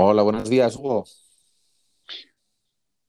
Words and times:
Hola, 0.00 0.22
buenos 0.22 0.48
días, 0.48 0.76
Hugo. 0.76 1.06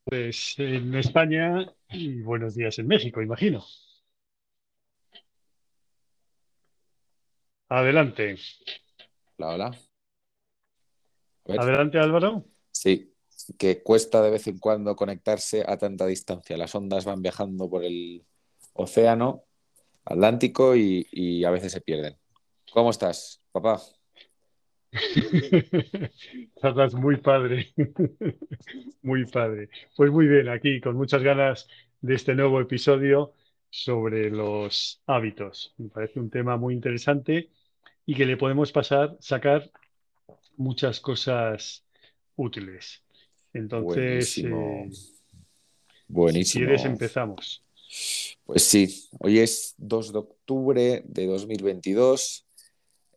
Pues 0.05 0.55
en 0.57 0.95
España 0.95 1.71
y 1.87 2.23
buenos 2.23 2.55
días 2.55 2.79
en 2.79 2.87
México, 2.87 3.21
imagino. 3.21 3.63
Adelante. 7.67 8.37
Hola, 9.37 9.53
hola. 9.53 9.65
A 9.67 9.71
ver, 11.45 11.59
Adelante, 11.59 11.99
Álvaro. 11.99 12.45
sí, 12.71 13.13
que 13.59 13.83
cuesta 13.83 14.23
de 14.23 14.31
vez 14.31 14.47
en 14.47 14.57
cuando 14.57 14.95
conectarse 14.95 15.63
a 15.67 15.77
tanta 15.77 16.07
distancia. 16.07 16.57
Las 16.57 16.73
ondas 16.73 17.05
van 17.05 17.21
viajando 17.21 17.69
por 17.69 17.83
el 17.83 18.25
océano 18.73 19.43
Atlántico 20.05 20.75
y, 20.75 21.07
y 21.11 21.43
a 21.43 21.51
veces 21.51 21.71
se 21.71 21.81
pierden. 21.81 22.17
¿Cómo 22.73 22.89
estás, 22.89 23.43
papá? 23.51 23.79
Estás 26.55 26.93
muy 26.93 27.17
padre. 27.17 27.73
Muy 29.01 29.25
padre. 29.25 29.69
Pues 29.95 30.11
muy 30.11 30.27
bien, 30.27 30.49
aquí 30.49 30.81
con 30.81 30.95
muchas 30.95 31.23
ganas 31.23 31.67
de 32.01 32.15
este 32.15 32.35
nuevo 32.35 32.59
episodio 32.59 33.33
sobre 33.69 34.29
los 34.29 35.01
hábitos. 35.05 35.73
Me 35.77 35.89
parece 35.89 36.19
un 36.19 36.29
tema 36.29 36.57
muy 36.57 36.73
interesante 36.73 37.49
y 38.05 38.15
que 38.15 38.25
le 38.25 38.37
podemos 38.37 38.71
pasar, 38.71 39.15
sacar 39.19 39.69
muchas 40.57 40.99
cosas 40.99 41.85
útiles. 42.35 43.03
Entonces, 43.53 44.43
Buenísimo, 44.45 44.85
eh, 44.85 46.43
si 46.43 46.57
quieres, 46.59 46.83
buenísimo. 46.83 46.85
empezamos. 46.85 47.63
Pues 48.45 48.63
sí, 48.63 49.07
hoy 49.19 49.39
es 49.39 49.75
2 49.77 50.11
de 50.11 50.19
octubre 50.19 51.03
de 51.05 51.25
2022. 51.27 52.45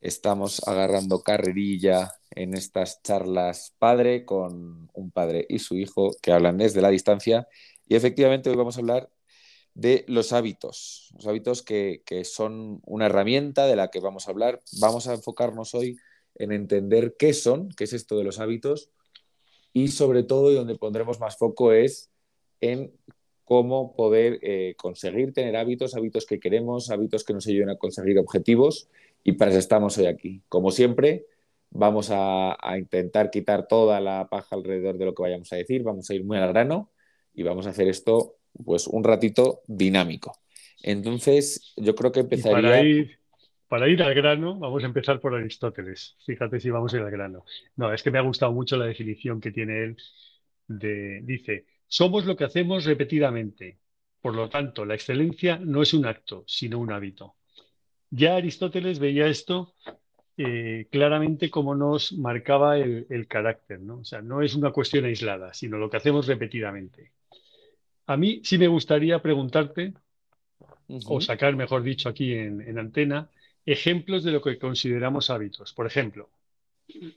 Estamos 0.03 0.67
agarrando 0.67 1.23
carrerilla 1.23 2.11
en 2.33 2.55
estas 2.55 3.05
charlas 3.05 3.77
padre 3.79 4.25
con 4.25 4.91
un 4.93 5.11
padre 5.13 5.47
y 5.49 5.61
su 5.61 5.77
hijo 5.77 6.11
que 6.21 6.33
hablan 6.33 6.59
desde 6.59 6.83
la 6.83 6.89
distancia. 6.89 7.47
Y 7.87 7.95
efectivamente 7.95 8.51
hoy 8.51 8.57
vamos 8.57 8.77
a 8.77 8.81
hablar 8.81 9.11
de 9.75 10.05
los 10.09 10.33
hábitos, 10.33 11.13
los 11.15 11.29
hábitos 11.29 11.63
que, 11.63 12.03
que 12.05 12.25
son 12.25 12.81
una 12.85 13.07
herramienta 13.07 13.69
de 13.69 13.77
la 13.77 13.93
que 13.93 14.01
vamos 14.01 14.27
a 14.27 14.33
hablar. 14.33 14.61
Vamos 14.81 15.07
a 15.07 15.15
enfocarnos 15.15 15.73
hoy 15.73 15.97
en 16.35 16.51
entender 16.51 17.15
qué 17.17 17.33
son, 17.33 17.69
qué 17.69 17.85
es 17.85 17.93
esto 17.93 18.19
de 18.19 18.25
los 18.25 18.41
hábitos 18.41 18.91
y 19.73 19.87
sobre 19.87 20.25
todo 20.25 20.51
y 20.51 20.57
donde 20.57 20.75
pondremos 20.75 21.21
más 21.21 21.37
foco 21.37 21.73
es 21.73 22.11
en 22.61 22.93
cómo 23.45 23.95
poder 23.95 24.41
eh, 24.43 24.75
conseguir 24.77 25.33
tener 25.33 25.57
hábitos, 25.57 25.95
hábitos 25.95 26.27
que 26.27 26.41
queremos, 26.41 26.91
hábitos 26.91 27.23
que 27.23 27.35
nos 27.35 27.47
ayuden 27.47 27.71
a 27.71 27.77
conseguir 27.77 28.19
objetivos 28.19 28.89
y 29.25 29.33
para 29.33 29.51
eso 29.51 29.61
estamos 29.61 29.97
hoy 29.99 30.07
aquí. 30.07 30.43
Como 30.49 30.71
siempre, 30.71 31.27
vamos 31.71 32.11
a, 32.11 32.57
a 32.61 32.79
intentar 32.79 33.31
quitar 33.31 33.67
toda 33.69 34.01
la 34.01 34.29
paja 34.29 34.57
alrededor 34.57 34.99
de 34.99 35.05
lo 35.07 35.15
que 35.15 35.23
vayamos 35.23 35.53
a 35.53 35.57
decir, 35.57 35.83
vamos 35.83 36.09
a 36.11 36.15
ir 36.15 36.25
muy 36.25 36.39
al 36.39 36.49
grano 36.53 36.91
y 37.35 37.43
vamos 37.43 37.67
a 37.67 37.71
hacer 37.71 37.89
esto 37.89 38.37
pues 38.65 38.87
un 38.87 39.05
ratito 39.05 39.63
dinámico. 39.67 40.33
Entonces, 40.83 41.73
yo 41.77 41.95
creo 41.95 42.13
que 42.13 42.21
Y 42.31 42.45
para 42.45 42.75
empezaría... 42.75 42.83
ir, 42.83 43.19
para 43.69 43.89
ir 43.89 44.03
al 44.03 44.15
grano, 44.15 44.59
vamos 44.59 44.83
a 44.83 44.87
empezar 44.87 45.21
por 45.21 45.35
Aristóteles. 45.35 46.17
Fíjate 46.27 46.61
si 46.61 46.71
vamos 46.71 46.93
a 46.95 46.97
ir 46.99 47.03
al 47.03 47.11
grano. 47.11 47.45
No, 47.77 47.93
es 47.93 48.03
que 48.03 48.11
me 48.11 48.19
ha 48.19 48.23
gustado 48.23 48.53
mucho 48.53 48.77
la 48.77 48.87
definición 48.87 49.41
que 49.41 49.53
tiene 49.53 49.85
él 49.85 49.97
de, 50.67 51.21
dice, 51.23 51.67
somos 51.89 52.25
lo 52.27 52.37
que 52.37 52.45
hacemos 52.45 52.85
repetidamente. 52.85 53.79
Por 54.21 54.35
lo 54.35 54.49
tanto, 54.49 54.85
la 54.85 54.95
excelencia 54.95 55.59
no 55.59 55.83
es 55.83 55.95
un 55.95 56.07
acto, 56.07 56.45
sino 56.47 56.79
un 56.79 56.93
hábito. 56.93 57.37
Ya 58.21 58.37
Aristóteles 58.37 58.99
veía 59.05 59.27
esto 59.27 59.75
eh, 60.37 60.87
claramente 60.91 61.51
como 61.51 61.75
nos 61.75 62.13
marcaba 62.15 62.79
el, 62.79 63.07
el 63.11 63.27
carácter, 63.29 63.81
¿no? 63.81 63.99
O 64.01 64.05
sea, 64.05 64.23
no 64.23 64.43
es 64.43 64.55
una 64.55 64.73
cuestión 64.73 65.05
aislada, 65.07 65.55
sino 65.55 65.79
lo 65.79 65.91
que 65.91 65.99
hacemos 65.99 66.27
repetidamente. 66.27 67.13
A 68.07 68.17
mí 68.17 68.41
sí 68.45 68.59
me 68.59 68.69
gustaría 68.69 69.23
preguntarte, 69.23 69.95
o 71.07 71.21
sacar, 71.21 71.57
mejor 71.57 71.83
dicho, 71.83 72.09
aquí 72.09 72.35
en, 72.35 72.61
en 72.61 72.79
antena, 72.79 73.31
ejemplos 73.67 74.25
de 74.25 74.33
lo 74.33 74.43
que 74.43 74.59
consideramos 74.59 75.31
hábitos. 75.31 75.73
Por 75.73 75.87
ejemplo, 75.87 76.31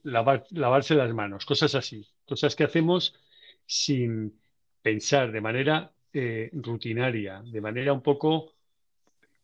lavar- 0.04 0.48
lavarse 0.52 0.96
las 0.96 1.14
manos, 1.14 1.46
cosas 1.46 1.76
así, 1.76 2.08
cosas 2.28 2.56
que 2.56 2.66
hacemos 2.66 3.16
sin 3.68 4.40
pensar, 4.82 5.32
de 5.32 5.42
manera 5.42 5.94
eh, 6.14 6.52
rutinaria, 6.54 7.44
de 7.46 7.62
manera 7.62 7.94
un 7.94 8.02
poco 8.04 8.55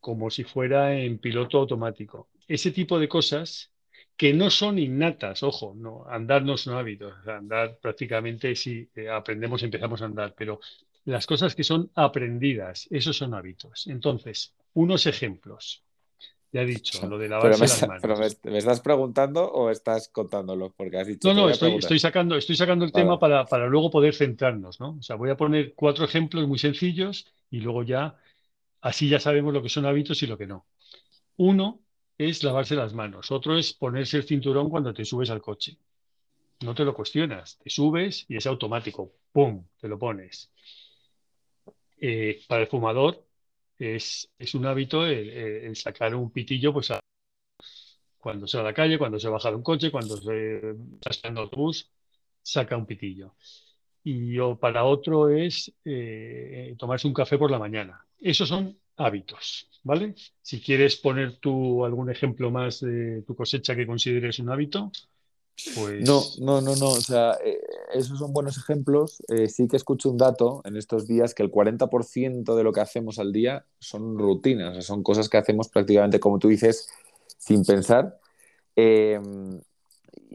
como 0.02 0.30
si 0.30 0.42
fuera 0.44 0.94
en 0.94 1.18
piloto 1.18 1.58
automático. 1.58 2.28
Ese 2.48 2.72
tipo 2.72 2.98
de 2.98 3.08
cosas 3.08 3.72
que 4.16 4.34
no 4.34 4.50
son 4.50 4.78
innatas, 4.78 5.42
ojo, 5.42 5.74
no, 5.76 6.04
andar 6.08 6.44
no 6.44 6.56
son 6.56 6.74
hábitos, 6.76 7.14
andar 7.26 7.78
prácticamente 7.80 8.54
si 8.56 8.90
eh, 8.96 9.08
aprendemos 9.08 9.62
empezamos 9.62 10.02
a 10.02 10.06
andar, 10.06 10.34
pero 10.36 10.60
las 11.04 11.26
cosas 11.26 11.54
que 11.54 11.64
son 11.64 11.90
aprendidas, 11.94 12.88
esos 12.90 13.16
son 13.16 13.32
hábitos. 13.34 13.86
Entonces, 13.86 14.54
unos 14.74 15.06
ejemplos, 15.06 15.84
ya 16.52 16.62
he 16.62 16.66
dicho, 16.66 17.06
lo 17.06 17.16
de 17.18 17.28
Pero, 17.40 17.58
me, 17.58 17.66
lavarse 17.66 17.86
las 17.86 18.00
pero 18.00 18.16
me, 18.18 18.28
manos. 18.28 18.38
me 18.42 18.58
estás 18.58 18.80
preguntando 18.80 19.50
o 19.50 19.70
estás 19.70 20.08
contándolo? 20.08 20.72
Porque 20.76 20.98
has 20.98 21.06
dicho, 21.06 21.28
No, 21.28 21.34
no, 21.34 21.48
estoy, 21.48 21.76
estoy 21.76 21.98
sacando, 21.98 22.36
estoy 22.36 22.56
sacando 22.56 22.84
el 22.84 22.92
tema 22.92 23.18
para, 23.18 23.46
para 23.46 23.66
luego 23.68 23.90
poder 23.90 24.14
centrarnos, 24.14 24.80
¿no? 24.80 24.96
O 24.98 25.02
sea, 25.02 25.16
voy 25.16 25.30
a 25.30 25.36
poner 25.36 25.74
cuatro 25.74 26.04
ejemplos 26.04 26.46
muy 26.46 26.58
sencillos 26.58 27.26
y 27.50 27.60
luego 27.60 27.82
ya, 27.82 28.16
así 28.82 29.08
ya 29.08 29.18
sabemos 29.18 29.54
lo 29.54 29.62
que 29.62 29.68
son 29.68 29.86
hábitos 29.86 30.22
y 30.22 30.26
lo 30.26 30.36
que 30.36 30.46
no. 30.46 30.66
Uno 31.36 31.80
es 32.18 32.42
lavarse 32.44 32.74
las 32.74 32.92
manos, 32.92 33.30
otro 33.30 33.56
es 33.56 33.72
ponerse 33.72 34.18
el 34.18 34.24
cinturón 34.24 34.68
cuando 34.68 34.92
te 34.92 35.04
subes 35.04 35.30
al 35.30 35.40
coche. 35.40 35.78
No 36.60 36.74
te 36.74 36.84
lo 36.84 36.94
cuestionas, 36.94 37.58
te 37.58 37.70
subes 37.70 38.26
y 38.28 38.36
es 38.36 38.46
automático, 38.46 39.14
¡pum!, 39.32 39.64
te 39.80 39.88
lo 39.88 39.98
pones. 39.98 40.50
Eh, 42.00 42.42
para 42.48 42.62
el 42.62 42.68
fumador 42.68 43.24
es, 43.78 44.28
un 44.54 44.66
hábito 44.66 45.06
el, 45.06 45.74
sacar 45.76 46.14
un 46.14 46.30
pitillo 46.30 46.72
pues, 46.72 46.92
cuando 48.18 48.46
se 48.46 48.56
va 48.56 48.62
a 48.62 48.66
la 48.66 48.74
calle, 48.74 48.98
cuando 48.98 49.18
se 49.18 49.28
baja 49.28 49.50
de 49.50 49.56
un 49.56 49.62
coche, 49.62 49.90
cuando 49.90 50.16
se 50.16 50.70
está 50.94 51.10
esperando 51.10 51.40
el 51.40 51.44
autobús, 51.46 51.90
saca 52.42 52.76
un 52.76 52.86
pitillo. 52.86 53.34
Y 54.04 54.38
o 54.38 54.58
para 54.58 54.84
otro 54.84 55.28
es 55.30 55.72
eh, 55.84 56.74
tomarse 56.78 57.06
un 57.06 57.14
café 57.14 57.38
por 57.38 57.50
la 57.50 57.58
mañana. 57.58 58.04
Esos 58.20 58.48
son 58.48 58.78
hábitos, 58.96 59.68
¿vale? 59.82 60.14
Si 60.42 60.60
quieres 60.60 60.96
poner 60.96 61.38
tú 61.38 61.84
algún 61.84 62.10
ejemplo 62.10 62.50
más 62.50 62.80
de 62.80 63.22
tu 63.22 63.36
cosecha 63.36 63.76
que 63.76 63.86
consideres 63.86 64.38
un 64.40 64.50
hábito, 64.50 64.90
No, 65.98 66.34
pues 66.34 66.38
no, 66.38 66.60
no, 66.60 66.76
no. 66.76 66.90
O 66.90 67.00
sea, 67.00 67.38
eh, 67.44 67.60
esos 67.94 68.18
son 68.18 68.32
buenos 68.32 68.56
ejemplos. 68.58 69.22
Eh, 69.28 69.48
sí 69.48 69.68
que 69.68 69.76
escucho 69.76 70.10
un 70.10 70.18
dato 70.18 70.60
en 70.64 70.76
estos 70.76 71.06
días 71.06 71.34
que 71.34 71.42
el 71.42 71.50
40% 71.50 72.56
de 72.56 72.64
lo 72.64 72.72
que 72.72 72.80
hacemos 72.80 73.18
al 73.18 73.32
día 73.32 73.66
son 73.78 74.18
rutinas, 74.18 74.84
son 74.84 75.02
cosas 75.02 75.28
que 75.28 75.38
hacemos 75.38 75.68
prácticamente, 75.68 76.20
como 76.20 76.38
tú 76.38 76.48
dices, 76.48 76.88
sin 77.38 77.64
pensar. 77.64 78.18
Eh, 78.76 79.20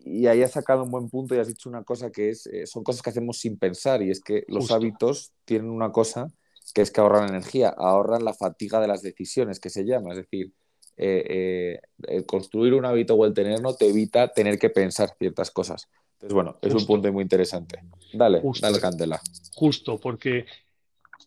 y 0.05 0.27
ahí 0.27 0.41
has 0.41 0.51
sacado 0.51 0.83
un 0.83 0.91
buen 0.91 1.09
punto 1.09 1.35
y 1.35 1.39
has 1.39 1.47
dicho 1.47 1.69
una 1.69 1.83
cosa 1.83 2.11
que 2.11 2.29
es, 2.29 2.47
eh, 2.47 2.65
son 2.65 2.83
cosas 2.83 3.01
que 3.01 3.09
hacemos 3.09 3.37
sin 3.37 3.57
pensar 3.57 4.01
y 4.01 4.09
es 4.09 4.21
que 4.21 4.45
los 4.47 4.63
justo, 4.63 4.75
hábitos 4.75 5.33
tienen 5.45 5.69
una 5.69 5.91
cosa 5.91 6.31
que 6.73 6.81
es 6.81 6.91
que 6.91 7.01
ahorran 7.01 7.29
energía, 7.29 7.69
ahorran 7.69 8.25
la 8.25 8.33
fatiga 8.33 8.79
de 8.79 8.87
las 8.87 9.01
decisiones, 9.01 9.59
que 9.59 9.69
se 9.69 9.85
llama. 9.85 10.11
Es 10.11 10.17
decir, 10.17 10.51
eh, 10.97 11.23
eh, 11.29 11.79
el 12.07 12.25
construir 12.25 12.73
un 12.73 12.85
hábito 12.85 13.15
o 13.15 13.25
el 13.25 13.33
tenerlo 13.33 13.75
te 13.75 13.87
evita 13.87 14.33
tener 14.33 14.59
que 14.59 14.69
pensar 14.69 15.15
ciertas 15.17 15.51
cosas. 15.51 15.89
Entonces, 16.13 16.33
bueno, 16.33 16.57
es 16.61 16.73
un 16.73 16.85
punto 16.85 17.11
muy 17.13 17.21
interesante. 17.21 17.79
Dale, 18.13 18.41
dale 18.59 18.79
candela. 18.79 19.21
justo, 19.53 19.99
porque 19.99 20.45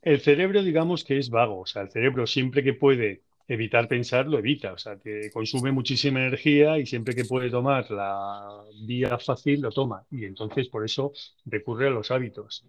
el 0.03 0.21
cerebro 0.21 0.63
digamos 0.63 1.05
que 1.05 1.19
es 1.19 1.31
vago, 1.31 1.61
o 1.61 1.67
sea, 1.67 1.83
el 1.83 1.91
cerebro 1.91 2.27
siempre 2.27 2.65
que 2.65 2.75
puede 2.75 3.23
evitar 3.51 3.89
pensar, 3.89 4.29
lo 4.29 4.39
evita, 4.39 4.73
o 4.73 4.79
sea, 4.79 4.97
que 4.97 5.29
consume 5.33 5.73
muchísima 5.73 6.21
energía 6.21 6.79
y 6.79 6.87
siempre 6.87 7.17
que 7.17 7.25
puede 7.25 7.51
tomar 7.51 7.91
la 7.91 8.63
vía 8.87 9.19
fácil, 9.19 9.61
lo 9.61 9.73
toma. 9.73 10.07
Y 10.09 10.25
entonces 10.25 10.69
por 10.69 10.85
eso 10.85 11.13
recurre 11.47 11.89
a 11.89 11.91
los 11.91 12.13
hábitos. 12.13 12.65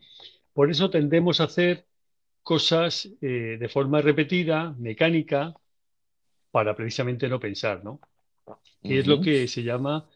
Por 0.53 0.71
eso 0.71 0.89
tendemos 0.89 1.39
a 1.39 1.43
hacer 1.43 1.85
cosas 2.41 3.07
eh, 3.21 3.57
de 3.59 3.69
forma 3.69 4.01
repetida, 4.01 4.75
mecánica, 4.79 5.53
para 6.49 6.75
precisamente 6.75 7.29
no 7.29 7.39
pensar, 7.39 7.83
¿no? 7.83 7.99
Que 8.81 8.97
es 8.97 9.05
lo 9.05 9.21
que 9.21 9.47
se 9.47 9.61
llama 9.61 10.09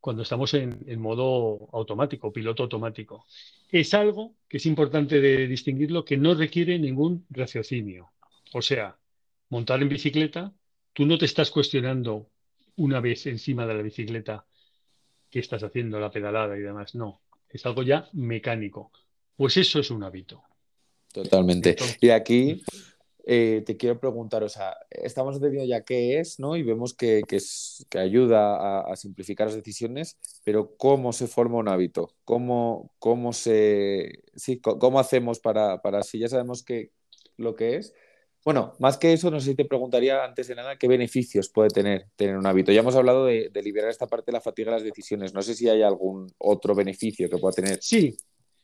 cuando 0.00 0.22
estamos 0.22 0.54
en, 0.54 0.78
en 0.86 1.00
modo 1.00 1.68
automático, 1.72 2.32
piloto 2.32 2.62
automático. 2.62 3.26
Es 3.68 3.92
algo 3.94 4.36
que 4.48 4.58
es 4.58 4.66
importante 4.66 5.20
de 5.20 5.48
distinguirlo 5.48 6.04
que 6.04 6.16
no 6.16 6.34
requiere 6.34 6.78
ningún 6.78 7.26
raciocinio. 7.30 8.12
O 8.52 8.62
sea, 8.62 8.96
montar 9.48 9.82
en 9.82 9.88
bicicleta, 9.88 10.52
tú 10.92 11.06
no 11.06 11.18
te 11.18 11.26
estás 11.26 11.50
cuestionando 11.50 12.30
una 12.76 13.00
vez 13.00 13.26
encima 13.26 13.66
de 13.66 13.74
la 13.74 13.82
bicicleta 13.82 14.46
qué 15.30 15.40
estás 15.40 15.62
haciendo, 15.62 15.98
la 15.98 16.10
pedalada 16.10 16.56
y 16.56 16.60
demás. 16.60 16.94
No, 16.94 17.22
es 17.48 17.64
algo 17.66 17.82
ya 17.82 18.08
mecánico. 18.12 18.92
Pues 19.36 19.56
eso 19.56 19.80
es 19.80 19.90
un 19.90 20.02
hábito. 20.04 20.42
totalmente. 21.12 21.70
Entonces, 21.70 21.98
Y 22.00 22.10
aquí 22.10 22.62
eh, 23.26 23.62
te 23.64 23.76
quiero 23.76 23.98
preguntar, 23.98 24.44
o 24.44 24.48
sea, 24.48 24.76
estamos 24.90 25.36
entendiendo 25.36 25.68
ya 25.68 25.82
qué 25.82 26.20
es, 26.20 26.38
¿no? 26.38 26.56
Y 26.56 26.62
vemos 26.62 26.94
que, 26.94 27.22
que, 27.26 27.36
es, 27.36 27.86
que 27.88 27.98
ayuda 27.98 28.56
a, 28.56 28.92
a, 28.92 28.96
simplificar 28.96 29.46
las 29.46 29.56
decisiones, 29.56 30.18
pero 30.44 30.76
¿cómo 30.76 31.12
se 31.12 31.26
forma 31.26 31.56
un 31.56 31.68
hábito? 31.68 32.12
¿Cómo, 32.24 32.92
cómo 32.98 33.32
se, 33.32 34.24
sí, 34.34 34.60
cómo 34.60 35.00
hacemos 35.00 35.40
para, 35.40 35.80
para, 35.80 36.02
si 36.02 36.18
ya 36.18 36.28
sabemos 36.28 36.62
que, 36.62 36.90
lo 37.36 37.56
que 37.56 37.76
es? 37.76 37.94
Bueno, 38.44 38.74
más 38.78 38.98
que 38.98 39.12
eso, 39.14 39.30
no 39.30 39.40
sé 39.40 39.50
si 39.50 39.56
te 39.56 39.64
preguntaría 39.64 40.22
antes 40.22 40.48
de 40.48 40.54
nada 40.54 40.76
qué 40.76 40.86
beneficios 40.86 41.48
puede 41.48 41.70
tener 41.70 42.08
tener 42.14 42.36
un 42.36 42.46
hábito. 42.46 42.72
Ya 42.72 42.80
hemos 42.80 42.94
hablado 42.94 43.24
de, 43.24 43.50
liberar 43.62 43.88
esta 43.88 44.06
parte 44.06 44.30
de 44.30 44.36
la 44.36 44.42
fatiga 44.42 44.70
de 44.70 44.76
las 44.76 44.84
decisiones. 44.84 45.32
No 45.32 45.40
sé 45.40 45.54
si 45.54 45.68
hay 45.68 45.80
algún 45.80 46.30
otro 46.38 46.74
beneficio 46.74 47.30
que 47.30 47.38
pueda 47.38 47.54
tener. 47.54 47.78
Sí, 47.80 48.14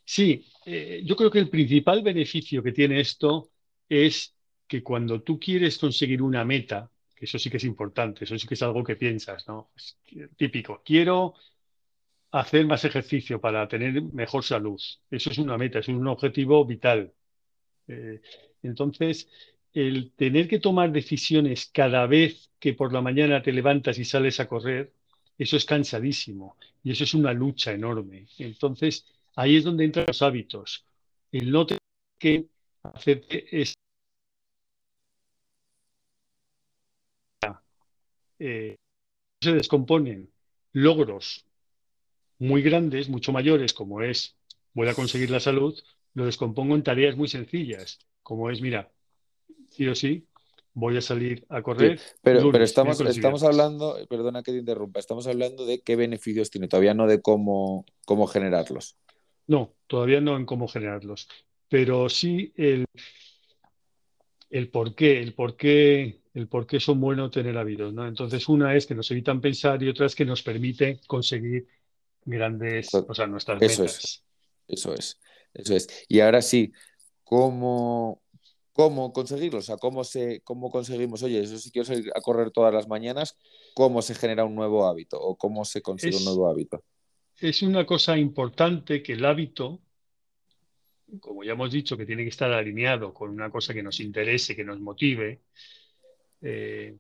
sí. 0.05 0.45
Eh, 0.67 1.01
yo 1.05 1.17
creo 1.17 1.31
que 1.31 1.39
el 1.39 1.49
principal 1.49 2.03
beneficio 2.03 2.63
que 2.63 2.73
tiene 2.73 3.01
esto 3.01 3.51
es 3.89 4.35
que 4.69 4.83
cuando 4.83 5.23
tú 5.23 5.41
quieres 5.41 5.79
conseguir 5.79 6.21
una 6.21 6.45
meta, 6.45 6.91
que 7.17 7.25
eso 7.25 7.39
sí 7.39 7.49
que 7.49 7.57
es 7.57 7.65
importante, 7.65 8.25
eso 8.25 8.39
sí 8.39 8.47
que 8.47 8.55
es 8.55 8.63
algo 8.63 8.85
que 8.85 8.97
piensas, 8.97 9.49
¿no? 9.49 9.71
Es 9.75 9.97
típico, 10.37 10.83
quiero 10.85 11.35
hacer 12.33 12.67
más 12.67 12.85
ejercicio 12.85 13.41
para 13.41 13.67
tener 13.67 14.03
mejor 14.03 14.45
salud. 14.45 14.81
Eso 15.11 15.31
es 15.31 15.39
una 15.39 15.57
meta, 15.57 15.79
es 15.79 15.89
un 15.89 16.07
objetivo 16.07 16.65
vital. 16.67 17.13
Eh, 17.89 18.21
entonces, 18.63 19.29
el 19.73 20.13
tener 20.13 20.49
que 20.49 20.59
tomar 20.59 20.93
decisiones 20.93 21.71
cada 21.73 22.07
vez 22.07 22.51
que 22.59 22.75
por 22.75 22.93
la 22.93 23.01
mañana 23.01 23.43
te 23.43 23.53
levantas 23.53 23.99
y 23.99 24.05
sales 24.05 24.41
a 24.41 24.49
correr, 24.49 24.93
eso 25.39 25.57
es 25.57 25.65
cansadísimo 25.65 26.57
y 26.83 26.93
eso 26.93 27.05
es 27.05 27.15
una 27.15 27.33
lucha 27.33 27.73
enorme. 27.73 28.27
Entonces, 28.39 29.07
ahí 29.37 29.57
es 29.57 29.65
donde 29.65 29.85
entran 29.85 30.07
los 30.09 30.23
hábitos. 30.23 30.85
El 31.33 31.51
no 31.51 31.67
tener 31.67 31.81
que 32.19 32.47
hacerte 32.83 33.61
es 33.61 33.75
eh, 38.39 38.77
se 39.41 39.53
descomponen 39.53 40.31
logros 40.73 41.45
muy 42.39 42.63
grandes, 42.63 43.09
mucho 43.09 43.33
mayores, 43.33 43.75
como 43.75 44.03
es 44.03 44.37
voy 44.73 44.89
a 44.89 44.95
conseguir 44.95 45.31
la 45.31 45.41
salud, 45.41 45.79
lo 46.15 46.25
descompongo 46.27 46.75
en 46.75 46.83
tareas 46.83 47.17
muy 47.17 47.29
sencillas, 47.29 47.99
como 48.23 48.51
es, 48.51 48.61
mira, 48.61 48.91
sí 49.71 49.89
o 49.89 49.95
sí, 49.95 50.27
voy 50.75 50.97
a 50.97 51.01
salir 51.01 51.45
a 51.49 51.63
correr. 51.63 51.99
Sí, 51.99 52.05
pero, 52.23 52.41
lunes, 52.41 52.53
pero 52.53 52.65
estamos, 52.65 53.01
estamos 53.01 53.43
hablando, 53.43 53.97
perdona 54.09 54.43
que 54.43 54.53
te 54.53 54.59
interrumpa, 54.59 55.01
estamos 55.01 55.27
hablando 55.27 55.67
de 55.67 55.81
qué 55.81 55.97
beneficios 55.97 56.51
tiene, 56.51 56.69
todavía 56.69 56.95
no 56.95 57.07
de 57.07 57.21
cómo, 57.21 57.85
cómo 58.05 58.27
generarlos. 58.27 58.97
No, 59.47 59.75
todavía 59.87 60.21
no 60.21 60.37
en 60.37 60.47
cómo 60.47 60.69
generarlos, 60.69 61.29
pero 61.69 62.09
sí 62.09 62.53
el, 62.57 62.85
el 64.51 64.69
por 64.69 64.95
qué, 64.95 65.21
el 65.21 65.35
por 65.35 65.57
qué, 65.57 66.21
el 66.35 66.49
por 66.49 66.67
qué 66.67 66.79
son 66.79 67.01
buenos 67.01 67.31
tener 67.31 67.57
hábitos, 67.57 67.93
¿no? 67.93 68.07
Entonces, 68.07 68.49
una 68.49 68.77
es 68.77 68.87
que 68.87 68.95
nos 68.95 69.11
evitan 69.11 69.41
pensar 69.41 69.83
y 69.83 69.89
otra 69.89 70.07
es 70.07 70.15
que 70.15 70.25
nos 70.25 70.43
permite 70.43 71.01
conseguir 71.07 71.67
grandes, 72.25 72.95
o 72.95 73.15
sea, 73.15 73.27
nuestras 73.27 73.61
eso 73.61 73.83
metas. 73.83 74.05
Es, 74.05 74.25
eso 74.69 74.95
es, 74.95 75.21
eso 75.53 75.75
es. 75.75 75.89
Y 76.09 76.21
ahora 76.21 76.43
sí, 76.43 76.73
¿cómo, 77.25 78.23
cómo 78.73 79.13
conseguirlo? 79.13 79.59
O 79.59 79.63
sea, 79.63 79.77
¿cómo, 79.77 80.05
se, 80.05 80.41
cómo 80.43 80.71
conseguimos, 80.71 81.23
oye, 81.23 81.41
eso 81.41 81.59
si 81.59 81.71
quiero 81.71 81.87
salir 81.87 82.11
a 82.15 82.21
correr 82.21 82.51
todas 82.51 82.73
las 82.73 82.89
mañanas, 82.89 83.37
¿cómo 83.75 84.03
se 84.03 84.15
genera 84.15 84.45
un 84.45 84.55
nuevo 84.55 84.87
hábito 84.87 85.21
o 85.21 85.37
cómo 85.37 85.65
se 85.65 85.83
consigue 85.83 86.17
Es, 86.17 86.21
un 86.21 86.25
nuevo 86.25 86.49
hábito? 86.49 86.83
es 87.41 87.63
una 87.63 87.87
cosa 87.87 88.19
importante 88.19 89.03
que 89.03 89.15
el 89.15 89.25
hábito, 89.25 89.81
como 91.21 91.43
ya 91.43 91.53
hemos 91.53 91.73
dicho, 91.73 91.97
que 91.97 92.07
tiene 92.07 92.23
que 92.23 92.29
estar 92.29 92.53
alineado 92.53 93.15
con 93.15 93.31
una 93.31 93.51
cosa 93.51 93.75
que 93.75 93.83
nos 93.83 94.01
interese, 94.01 94.55
que 94.55 94.65
nos 94.65 94.81
motive, 94.81 95.41
eh, 96.43 96.97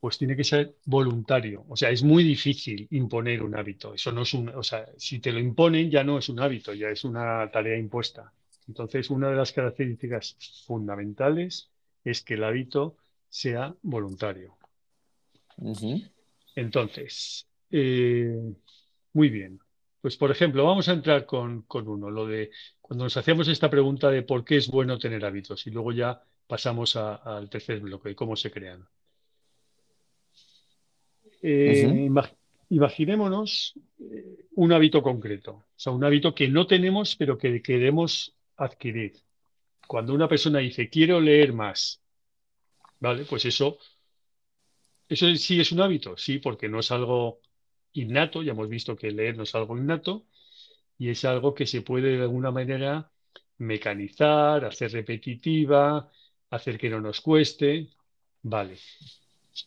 pues 0.00 0.18
tiene 0.18 0.36
que 0.36 0.44
ser 0.44 0.76
voluntario. 0.84 1.64
O 1.68 1.76
sea, 1.76 1.90
es 1.90 2.02
muy 2.02 2.22
difícil 2.22 2.86
imponer 2.90 3.42
un 3.42 3.56
hábito. 3.56 3.94
Eso 3.94 4.12
no 4.12 4.22
es 4.22 4.34
un, 4.34 4.50
o 4.50 4.62
sea, 4.62 4.86
si 4.98 5.18
te 5.18 5.32
lo 5.32 5.40
imponen 5.40 5.90
ya 5.90 6.04
no 6.04 6.18
es 6.18 6.28
un 6.28 6.40
hábito, 6.40 6.74
ya 6.74 6.90
es 6.90 7.04
una 7.04 7.50
tarea 7.50 7.78
impuesta. 7.78 8.30
Entonces, 8.68 9.10
una 9.10 9.30
de 9.30 9.36
las 9.36 9.52
características 9.52 10.36
fundamentales 10.66 11.70
es 12.04 12.22
que 12.22 12.34
el 12.34 12.44
hábito 12.44 12.96
sea 13.28 13.74
voluntario. 13.82 14.56
Entonces, 16.54 17.46
eh, 17.70 18.52
muy 19.12 19.28
bien. 19.28 19.60
Pues, 20.00 20.16
por 20.16 20.30
ejemplo, 20.30 20.64
vamos 20.64 20.88
a 20.88 20.92
entrar 20.92 21.24
con, 21.24 21.62
con 21.62 21.88
uno, 21.88 22.10
lo 22.10 22.26
de 22.26 22.50
cuando 22.80 23.04
nos 23.04 23.16
hacíamos 23.16 23.48
esta 23.48 23.70
pregunta 23.70 24.10
de 24.10 24.22
por 24.22 24.44
qué 24.44 24.56
es 24.56 24.68
bueno 24.68 24.98
tener 24.98 25.24
hábitos 25.24 25.66
y 25.66 25.70
luego 25.70 25.92
ya 25.92 26.22
pasamos 26.46 26.94
al 26.96 27.48
tercer 27.48 27.80
bloque, 27.80 28.14
cómo 28.14 28.36
se 28.36 28.50
crean. 28.50 28.86
Eh, 31.42 32.06
imag- 32.08 32.34
imaginémonos 32.70 33.74
eh, 33.98 34.46
un 34.56 34.72
hábito 34.72 35.02
concreto, 35.02 35.52
o 35.52 35.64
sea, 35.74 35.92
un 35.92 36.04
hábito 36.04 36.34
que 36.34 36.48
no 36.48 36.66
tenemos 36.66 37.16
pero 37.16 37.36
que 37.36 37.62
queremos 37.62 38.34
adquirir. 38.56 39.14
Cuando 39.86 40.14
una 40.14 40.28
persona 40.28 40.60
dice, 40.60 40.88
quiero 40.90 41.20
leer 41.20 41.52
más, 41.52 42.02
¿vale? 43.00 43.24
Pues 43.24 43.44
eso, 43.44 43.78
eso 45.08 45.34
sí 45.36 45.60
es 45.60 45.72
un 45.72 45.80
hábito, 45.80 46.16
sí, 46.16 46.38
porque 46.38 46.68
no 46.68 46.80
es 46.80 46.90
algo 46.90 47.40
innato, 47.92 48.42
ya 48.42 48.52
hemos 48.52 48.68
visto 48.68 48.96
que 48.96 49.10
leer 49.10 49.36
no 49.36 49.44
es 49.44 49.54
algo 49.54 49.76
innato, 49.76 50.26
y 50.98 51.10
es 51.10 51.24
algo 51.24 51.54
que 51.54 51.66
se 51.66 51.82
puede 51.82 52.16
de 52.16 52.22
alguna 52.22 52.50
manera 52.50 53.10
mecanizar, 53.58 54.64
hacer 54.64 54.92
repetitiva, 54.92 56.10
hacer 56.50 56.78
que 56.78 56.90
no 56.90 57.00
nos 57.00 57.20
cueste, 57.20 57.90
vale. 58.42 58.78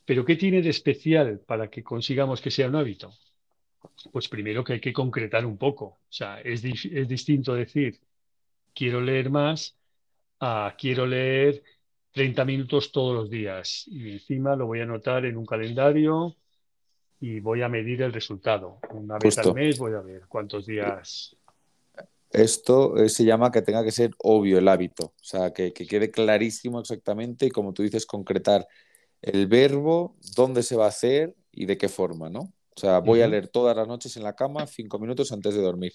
Pero 0.05 0.25
¿qué 0.25 0.35
tiene 0.35 0.61
de 0.61 0.69
especial 0.69 1.39
para 1.45 1.69
que 1.69 1.83
consigamos 1.83 2.41
que 2.41 2.51
sea 2.51 2.67
un 2.67 2.75
hábito? 2.75 3.13
Pues 4.11 4.27
primero 4.27 4.63
que 4.63 4.73
hay 4.73 4.81
que 4.81 4.93
concretar 4.93 5.45
un 5.45 5.57
poco. 5.57 5.85
O 5.85 5.99
sea, 6.09 6.41
es, 6.41 6.63
es 6.65 7.07
distinto 7.07 7.53
decir 7.53 7.99
quiero 8.77 9.01
leer 9.01 9.31
más 9.31 9.75
a 10.39 10.75
quiero 10.77 11.07
leer 11.07 11.63
30 12.11 12.45
minutos 12.45 12.91
todos 12.91 13.15
los 13.15 13.29
días. 13.29 13.85
Y 13.87 14.11
encima 14.11 14.55
lo 14.55 14.67
voy 14.67 14.81
a 14.81 14.83
anotar 14.83 15.25
en 15.25 15.35
un 15.35 15.45
calendario 15.45 16.35
y 17.19 17.39
voy 17.39 17.63
a 17.63 17.69
medir 17.69 18.03
el 18.03 18.13
resultado. 18.13 18.79
Una 18.91 19.17
vez 19.17 19.37
al 19.39 19.53
mes 19.55 19.79
voy 19.79 19.93
a 19.93 20.01
ver 20.01 20.23
cuántos 20.27 20.67
días. 20.67 21.35
Esto 22.29 22.97
eh, 22.97 23.09
se 23.09 23.23
llama 23.23 23.51
que 23.51 23.63
tenga 23.63 23.83
que 23.83 23.91
ser 23.91 24.11
obvio 24.19 24.59
el 24.59 24.67
hábito, 24.67 25.05
o 25.05 25.23
sea, 25.23 25.53
que, 25.53 25.71
que 25.73 25.87
quede 25.87 26.11
clarísimo 26.11 26.79
exactamente 26.79 27.45
y 27.45 27.49
como 27.49 27.73
tú 27.73 27.83
dices, 27.83 28.05
concretar 28.05 28.67
el 29.21 29.47
verbo, 29.47 30.17
dónde 30.35 30.61
se 30.61 30.75
va 30.75 30.85
a 30.85 30.89
hacer 30.89 31.33
y 31.51 31.65
de 31.65 31.77
qué 31.77 31.87
forma, 31.87 32.29
¿no? 32.29 32.41
O 32.41 32.79
sea, 32.79 32.99
voy 32.99 33.21
a 33.21 33.27
leer 33.27 33.47
todas 33.47 33.75
las 33.75 33.87
noches 33.87 34.17
en 34.17 34.23
la 34.23 34.35
cama 34.35 34.67
cinco 34.67 34.99
minutos 34.99 35.31
antes 35.31 35.55
de 35.55 35.61
dormir. 35.61 35.93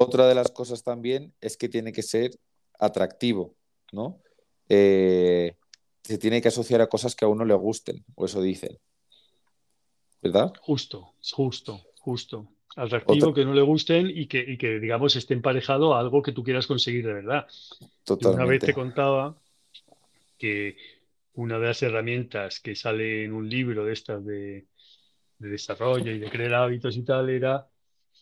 Otra 0.00 0.28
de 0.28 0.34
las 0.36 0.52
cosas 0.52 0.84
también 0.84 1.34
es 1.40 1.56
que 1.56 1.68
tiene 1.68 1.92
que 1.92 2.04
ser 2.04 2.30
atractivo, 2.78 3.56
¿no? 3.90 4.22
Eh, 4.68 5.56
se 6.04 6.18
tiene 6.18 6.40
que 6.40 6.46
asociar 6.46 6.80
a 6.80 6.86
cosas 6.86 7.16
que 7.16 7.24
a 7.24 7.28
uno 7.28 7.44
le 7.44 7.54
gusten, 7.54 8.04
o 8.14 8.26
eso 8.26 8.40
dicen, 8.40 8.78
¿verdad? 10.22 10.52
Justo, 10.60 11.14
justo, 11.20 11.80
justo. 11.98 12.46
Otra, 12.76 12.84
Atractivo, 12.84 13.34
que 13.34 13.44
no 13.44 13.54
le 13.54 13.62
gusten 13.62 14.08
y 14.08 14.28
que, 14.28 14.38
y 14.38 14.56
que, 14.56 14.78
digamos, 14.78 15.16
esté 15.16 15.34
emparejado 15.34 15.94
a 15.94 15.98
algo 15.98 16.22
que 16.22 16.30
tú 16.30 16.44
quieras 16.44 16.68
conseguir 16.68 17.04
de 17.04 17.14
verdad. 17.14 17.48
Yo 18.20 18.30
una 18.30 18.44
vez 18.44 18.64
te 18.64 18.72
totalmente. 18.72 18.74
contaba 18.74 19.36
que 20.38 20.76
una 21.34 21.58
de 21.58 21.66
las 21.66 21.82
herramientas 21.82 22.60
que 22.60 22.76
sale 22.76 23.24
en 23.24 23.32
un 23.32 23.48
libro 23.48 23.84
de 23.84 23.92
estas 23.92 24.24
de, 24.24 24.68
de 25.38 25.48
desarrollo 25.48 26.12
y 26.12 26.20
de 26.20 26.30
crear 26.30 26.54
hábitos 26.54 26.96
y 26.96 27.02
tal 27.02 27.30
era 27.30 27.68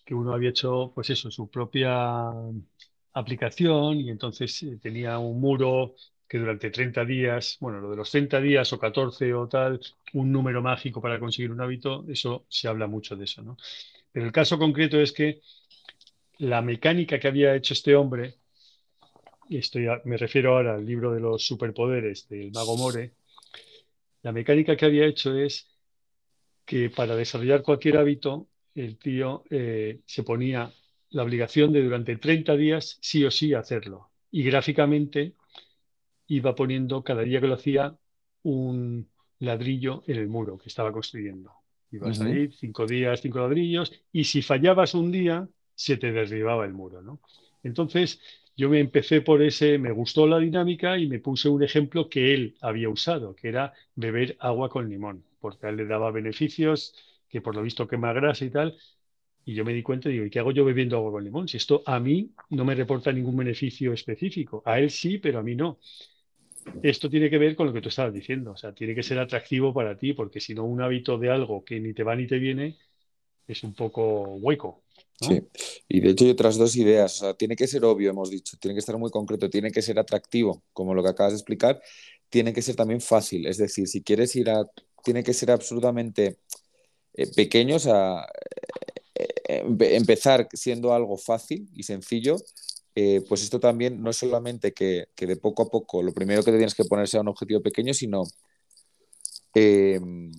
que 0.06 0.14
uno 0.14 0.32
había 0.32 0.50
hecho, 0.50 0.92
pues 0.94 1.10
eso, 1.10 1.30
su 1.30 1.50
propia 1.50 2.30
aplicación 3.12 4.00
y 4.00 4.10
entonces 4.10 4.62
eh, 4.62 4.78
tenía 4.80 5.18
un 5.18 5.40
muro 5.40 5.96
que 6.28 6.38
durante 6.38 6.70
30 6.70 7.04
días, 7.04 7.56
bueno, 7.60 7.80
lo 7.80 7.90
de 7.90 7.96
los 7.96 8.10
30 8.10 8.40
días 8.40 8.72
o 8.72 8.78
14 8.78 9.34
o 9.34 9.48
tal, 9.48 9.80
un 10.14 10.30
número 10.30 10.62
mágico 10.62 11.00
para 11.00 11.18
conseguir 11.18 11.50
un 11.50 11.60
hábito, 11.60 12.04
eso 12.08 12.46
se 12.48 12.68
habla 12.68 12.86
mucho 12.86 13.16
de 13.16 13.24
eso, 13.24 13.42
¿no? 13.42 13.56
Pero 14.12 14.26
el 14.26 14.32
caso 14.32 14.58
concreto 14.58 15.00
es 15.00 15.12
que 15.12 15.40
la 16.38 16.62
mecánica 16.62 17.18
que 17.18 17.28
había 17.28 17.54
hecho 17.54 17.74
este 17.74 17.96
hombre, 17.96 18.34
y 19.48 19.58
estoy 19.58 19.86
me 20.04 20.16
refiero 20.16 20.56
ahora 20.56 20.74
al 20.74 20.86
libro 20.86 21.12
de 21.12 21.20
los 21.20 21.44
superpoderes 21.44 22.28
del 22.28 22.52
Mago 22.52 22.76
More, 22.76 23.12
la 24.22 24.32
mecánica 24.32 24.76
que 24.76 24.86
había 24.86 25.06
hecho 25.06 25.36
es 25.36 25.68
que 26.64 26.90
para 26.90 27.16
desarrollar 27.16 27.62
cualquier 27.62 27.96
hábito, 27.96 28.48
el 28.76 28.98
tío 28.98 29.44
eh, 29.50 30.00
se 30.06 30.22
ponía 30.24 30.72
la 31.10 31.24
obligación 31.24 31.72
de 31.72 31.82
durante 31.84 32.16
30 32.18 32.56
días 32.56 32.98
sí 33.02 33.24
o 33.24 33.30
sí 33.32 33.54
hacerlo. 33.54 34.10
Y 34.30 34.44
gráficamente 34.44 35.34
iba 36.28 36.54
poniendo 36.54 37.02
cada 37.04 37.22
día 37.22 37.40
que 37.40 37.46
lo 37.48 37.54
hacía 37.54 37.96
un 38.42 39.08
ladrillo 39.40 40.02
en 40.06 40.16
el 40.16 40.28
muro 40.28 40.58
que 40.58 40.68
estaba 40.68 40.92
construyendo. 40.92 41.52
Ibas 41.90 42.20
Ujú, 42.20 42.22
ahí 42.22 42.50
cinco 42.52 42.86
días, 42.86 43.20
cinco 43.20 43.38
ladrillos, 43.40 43.92
y 44.12 44.24
si 44.24 44.42
fallabas 44.42 44.94
un 44.94 45.12
día, 45.12 45.48
se 45.74 45.96
te 45.96 46.12
derribaba 46.12 46.64
el 46.64 46.72
muro, 46.72 47.02
¿no? 47.02 47.20
Entonces, 47.62 48.20
yo 48.56 48.68
me 48.70 48.80
empecé 48.80 49.20
por 49.20 49.42
ese, 49.42 49.78
me 49.78 49.92
gustó 49.92 50.26
la 50.26 50.38
dinámica 50.38 50.98
y 50.98 51.06
me 51.06 51.18
puse 51.20 51.48
un 51.48 51.62
ejemplo 51.62 52.08
que 52.08 52.34
él 52.34 52.56
había 52.60 52.88
usado, 52.88 53.34
que 53.36 53.48
era 53.48 53.72
beber 53.94 54.36
agua 54.40 54.68
con 54.68 54.88
limón, 54.88 55.24
porque 55.40 55.66
a 55.66 55.70
él 55.70 55.76
le 55.76 55.86
daba 55.86 56.10
beneficios, 56.10 56.94
que 57.28 57.40
por 57.40 57.54
lo 57.54 57.62
visto 57.62 57.86
quema 57.86 58.12
grasa 58.12 58.44
y 58.44 58.50
tal. 58.50 58.76
Y 59.44 59.54
yo 59.54 59.64
me 59.64 59.72
di 59.72 59.82
cuenta 59.82 60.08
y 60.08 60.14
digo, 60.14 60.24
¿y 60.24 60.30
qué 60.30 60.40
hago 60.40 60.50
yo 60.50 60.64
bebiendo 60.64 60.96
agua 60.96 61.12
con 61.12 61.24
limón? 61.24 61.46
Si 61.46 61.56
esto 61.56 61.82
a 61.86 62.00
mí 62.00 62.32
no 62.50 62.64
me 62.64 62.74
reporta 62.74 63.12
ningún 63.12 63.36
beneficio 63.36 63.92
específico. 63.92 64.62
A 64.64 64.78
él 64.80 64.90
sí, 64.90 65.18
pero 65.18 65.38
a 65.38 65.42
mí 65.42 65.54
no. 65.54 65.78
Esto 66.82 67.08
tiene 67.08 67.30
que 67.30 67.38
ver 67.38 67.54
con 67.54 67.68
lo 67.68 67.72
que 67.72 67.80
tú 67.80 67.88
estabas 67.88 68.12
diciendo. 68.12 68.52
O 68.52 68.56
sea, 68.56 68.72
tiene 68.72 68.94
que 68.94 69.04
ser 69.04 69.18
atractivo 69.20 69.72
para 69.72 69.96
ti, 69.96 70.14
porque 70.14 70.40
si 70.40 70.54
no, 70.54 70.64
un 70.64 70.82
hábito 70.82 71.16
de 71.16 71.30
algo 71.30 71.64
que 71.64 71.78
ni 71.78 71.94
te 71.94 72.02
va 72.02 72.16
ni 72.16 72.26
te 72.26 72.38
viene 72.38 72.76
es 73.46 73.62
un 73.62 73.74
poco 73.74 74.34
hueco. 74.36 74.82
Sí, 75.20 75.40
y 75.88 76.00
de 76.00 76.10
hecho 76.10 76.24
hay 76.24 76.30
otras 76.30 76.56
dos 76.56 76.76
ideas. 76.76 77.22
O 77.22 77.24
sea, 77.26 77.34
tiene 77.34 77.56
que 77.56 77.66
ser 77.66 77.84
obvio, 77.84 78.10
hemos 78.10 78.30
dicho, 78.30 78.56
tiene 78.60 78.74
que 78.74 78.80
estar 78.80 78.98
muy 78.98 79.10
concreto, 79.10 79.48
tiene 79.48 79.70
que 79.70 79.80
ser 79.80 79.98
atractivo, 79.98 80.64
como 80.72 80.94
lo 80.94 81.02
que 81.02 81.10
acabas 81.10 81.32
de 81.32 81.36
explicar, 81.36 81.80
tiene 82.28 82.52
que 82.52 82.62
ser 82.62 82.74
también 82.76 83.00
fácil. 83.00 83.46
Es 83.46 83.56
decir, 83.56 83.86
si 83.86 84.02
quieres 84.02 84.34
ir 84.36 84.50
a. 84.50 84.64
Tiene 85.04 85.22
que 85.22 85.32
ser 85.32 85.52
absolutamente 85.52 86.38
eh, 87.16 87.26
pequeño, 87.34 87.76
o 87.76 87.78
sea, 87.78 88.26
eh, 89.14 89.64
empezar 89.96 90.48
siendo 90.52 90.92
algo 90.92 91.16
fácil 91.16 91.68
y 91.74 91.82
sencillo, 91.82 92.36
eh, 92.94 93.22
pues 93.28 93.42
esto 93.42 93.60
también 93.60 94.02
no 94.02 94.10
es 94.10 94.16
solamente 94.16 94.72
que, 94.72 95.08
de 95.16 95.36
poco 95.36 95.62
a 95.64 95.70
poco 95.70 96.02
lo 96.02 96.12
primero 96.12 96.42
que 96.42 96.50
te 96.50 96.58
tienes 96.58 96.74
que 96.74 96.84
poner 96.84 97.08
sea 97.08 97.20
un 97.22 97.28
objetivo 97.28 97.62
pequeño, 97.62 97.94
sino, 97.94 98.24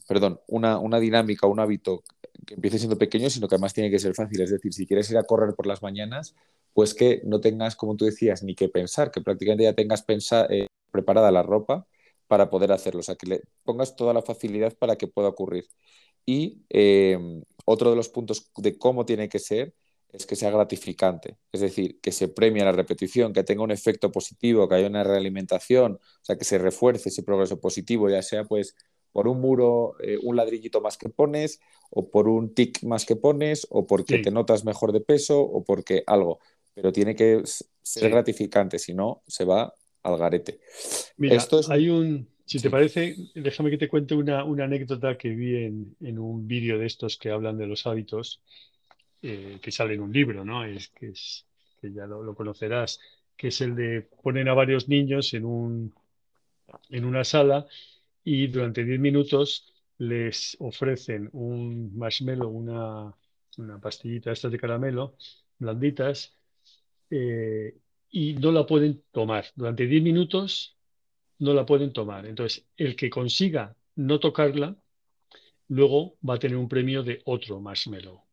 perdón, 0.07 0.39
una, 0.47 0.77
una 0.79 0.99
dinámica, 0.99 1.47
un 1.47 1.59
hábito 1.59 2.03
que 2.45 2.53
empiece 2.53 2.77
siendo 2.77 2.97
pequeño, 2.97 3.29
sino 3.29 3.47
que 3.47 3.55
además 3.55 3.73
tiene 3.73 3.89
que 3.89 3.99
ser 3.99 4.13
fácil. 4.13 4.41
Es 4.41 4.51
decir, 4.51 4.73
si 4.73 4.85
quieres 4.85 5.09
ir 5.09 5.17
a 5.17 5.23
correr 5.23 5.55
por 5.55 5.65
las 5.67 5.81
mañanas, 5.81 6.35
pues 6.73 6.93
que 6.93 7.21
no 7.25 7.39
tengas, 7.41 7.75
como 7.75 7.95
tú 7.95 8.05
decías, 8.05 8.43
ni 8.43 8.55
que 8.55 8.69
pensar, 8.69 9.11
que 9.11 9.21
prácticamente 9.21 9.63
ya 9.63 9.73
tengas 9.73 10.05
preparada 10.91 11.31
la 11.31 11.43
ropa 11.43 11.87
para 12.27 12.49
poder 12.49 12.71
hacerlo. 12.71 12.99
O 12.99 13.03
sea, 13.03 13.15
que 13.15 13.27
le 13.27 13.41
pongas 13.63 13.95
toda 13.95 14.13
la 14.13 14.21
facilidad 14.21 14.75
para 14.77 14.95
que 14.95 15.07
pueda 15.07 15.29
ocurrir. 15.29 15.65
Y 16.27 16.61
em, 16.69 17.41
otro 17.65 17.89
de 17.89 17.95
los 17.95 18.09
puntos 18.09 18.51
de 18.57 18.77
cómo 18.77 19.05
tiene 19.05 19.29
que 19.29 19.39
ser 19.39 19.73
es 20.11 20.25
que 20.25 20.35
sea 20.35 20.51
gratificante, 20.51 21.37
es 21.51 21.61
decir, 21.61 21.99
que 22.01 22.11
se 22.11 22.27
premie 22.27 22.63
la 22.63 22.71
repetición, 22.71 23.33
que 23.33 23.43
tenga 23.43 23.63
un 23.63 23.71
efecto 23.71 24.11
positivo, 24.11 24.67
que 24.67 24.75
haya 24.75 24.87
una 24.87 25.03
realimentación, 25.03 25.93
o 25.93 26.23
sea, 26.25 26.37
que 26.37 26.45
se 26.45 26.57
refuerce 26.57 27.09
ese 27.09 27.23
progreso 27.23 27.59
positivo, 27.59 28.09
ya 28.09 28.21
sea 28.21 28.43
pues 28.43 28.75
por 29.11 29.27
un 29.27 29.39
muro, 29.39 29.95
eh, 30.01 30.17
un 30.21 30.35
ladrillito 30.35 30.81
más 30.81 30.97
que 30.97 31.09
pones, 31.09 31.59
o 31.89 32.09
por 32.09 32.27
un 32.27 32.53
tic 32.53 32.83
más 32.83 33.05
que 33.05 33.15
pones, 33.15 33.65
o 33.69 33.87
porque 33.87 34.19
te 34.19 34.31
notas 34.31 34.65
mejor 34.65 34.91
de 34.91 35.01
peso, 35.01 35.41
o 35.41 35.63
porque 35.63 36.03
algo. 36.05 36.39
Pero 36.73 36.91
tiene 36.91 37.15
que 37.15 37.41
ser 37.81 38.09
gratificante, 38.11 38.77
si 38.77 38.93
no, 38.93 39.23
se 39.25 39.45
va 39.45 39.73
al 40.03 40.17
garete. 40.17 40.59
Mira, 41.15 41.35
Esto 41.35 41.59
es... 41.59 41.69
hay 41.69 41.89
un, 41.89 42.29
si 42.47 42.61
te 42.61 42.69
parece, 42.69 43.15
déjame 43.35 43.69
que 43.69 43.77
te 43.77 43.89
cuente 43.89 44.15
una, 44.15 44.39
anécdota 44.41 45.17
que 45.17 45.29
vi 45.29 45.55
en, 45.65 46.19
un 46.19 46.47
vídeo 46.47 46.79
de 46.79 46.85
estos 46.85 47.17
que 47.17 47.29
hablan 47.29 47.57
de 47.57 47.67
los 47.67 47.85
hábitos, 47.85 48.41
eh, 49.21 49.59
que 49.61 49.71
sale 49.71 49.95
en 49.95 50.01
un 50.01 50.13
libro, 50.13 50.45
¿no? 50.45 50.63
Es 50.63 50.87
que, 50.87 51.09
es, 51.09 51.45
que 51.81 51.91
ya 51.91 52.07
lo, 52.07 52.33
conocerás, 52.35 53.01
que 53.35 53.49
es 53.49 53.59
el 53.59 53.75
de 53.75 54.07
poner 54.23 54.47
a 54.47 54.53
varios 54.53 54.87
niños 54.87 55.33
en, 55.33 55.43
un, 55.43 55.93
en 56.89 57.03
una 57.03 57.25
sala 57.25 57.67
y 58.23 58.47
durante 58.47 58.85
10 58.85 58.97
minutos 58.97 59.73
les 59.97 60.55
ofrecen 60.61 61.29
un 61.33 61.97
marshmallow, 61.97 62.49
una, 62.49 63.13
una 63.57 63.79
pastillita 63.81 64.31
estas 64.31 64.53
de 64.53 64.59
caramelo, 64.59 65.17
blanditas, 65.59 66.33
eh, 67.09 67.75
y 68.09 68.35
no 68.35 68.53
la 68.53 68.65
pueden 68.65 69.03
tomar. 69.11 69.47
Durante 69.53 69.85
10 69.85 70.01
minutos 70.01 70.76
no 71.39 71.53
la 71.53 71.65
pueden 71.65 71.93
tomar. 71.93 72.25
Entonces, 72.25 72.65
el 72.77 72.95
que 72.95 73.09
consiga 73.09 73.75
no 73.95 74.19
tocarla, 74.19 74.75
luego 75.69 76.17
va 76.27 76.35
a 76.35 76.39
tener 76.39 76.57
un 76.57 76.69
premio 76.69 77.03
de 77.03 77.21
otro 77.25 77.59
marshmallow. 77.59 78.23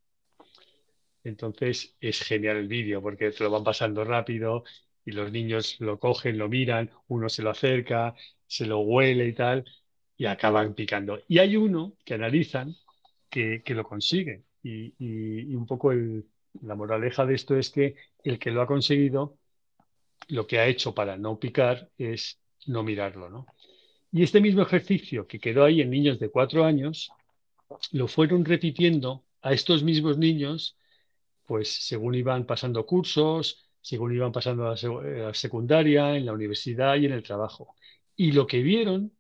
Entonces, 1.25 1.97
es 2.01 2.21
genial 2.23 2.59
el 2.59 2.69
vídeo 2.69 3.01
porque 3.01 3.33
lo 3.41 3.51
van 3.51 3.65
pasando 3.65 4.05
rápido 4.05 4.65
y 5.05 5.13
los 5.13 5.33
niños 5.33 5.77
lo 5.81 5.99
cogen, 5.99 6.39
lo 6.39 6.49
miran, 6.49 6.91
uno 7.09 7.29
se 7.29 7.43
lo 7.43 7.51
acerca, 7.51 8.15
se 8.47 8.67
lo 8.67 8.81
huele 8.81 9.27
y 9.27 9.33
tal, 9.33 9.65
y 10.17 10.27
acaban 10.27 10.75
picando. 10.75 11.21
Y 11.29 11.39
hay 11.39 11.57
uno 11.57 11.97
que 12.05 12.15
analizan 12.15 12.75
que, 13.31 13.63
lo 13.69 13.85
consigue. 13.85 14.45
Y, 14.63 15.55
un 15.55 15.67
poco 15.67 15.93
la 16.63 16.75
moraleja 16.75 17.27
de 17.27 17.35
esto 17.35 17.57
es 17.57 17.71
que 17.71 17.97
el 18.23 18.39
que 18.39 18.51
lo 18.51 18.63
ha 18.63 18.67
conseguido, 18.67 19.39
lo 20.29 20.47
que 20.47 20.59
ha 20.59 20.67
hecho 20.67 20.95
para 20.95 21.17
no 21.17 21.39
picar 21.39 21.91
es 21.99 22.39
no 22.67 22.83
mirarlo, 22.83 23.31
¿no? 23.31 23.47
Y 24.13 24.23
este 24.23 24.41
mismo 24.41 24.63
ejercicio 24.63 25.27
que 25.27 25.41
quedó 25.41 25.65
ahí 25.65 25.81
en 25.81 25.91
niños 25.91 26.19
de 26.21 26.31
cuatro 26.31 26.65
años, 26.65 27.11
lo 27.93 28.09
fueron 28.09 28.45
repitiendo 28.45 29.25
a 29.43 29.53
estos 29.53 29.83
mismos 29.83 30.19
niños, 30.19 30.77
pues 31.47 31.69
según 31.87 32.15
iban 32.15 32.47
pasando 32.47 32.87
cursos, 32.87 33.65
según 33.81 34.15
iban 34.15 34.33
pasando 34.33 34.69
a 34.69 34.77
la 34.77 35.35
secundaria, 35.35 36.17
en 36.17 36.27
la 36.27 36.33
universidad 36.33 36.97
y 36.97 37.07
en 37.07 37.13
el 37.13 37.23
trabajo. 37.23 37.75
Y 38.17 38.33
lo 38.33 38.47
que 38.47 38.63
vieron 38.63 39.13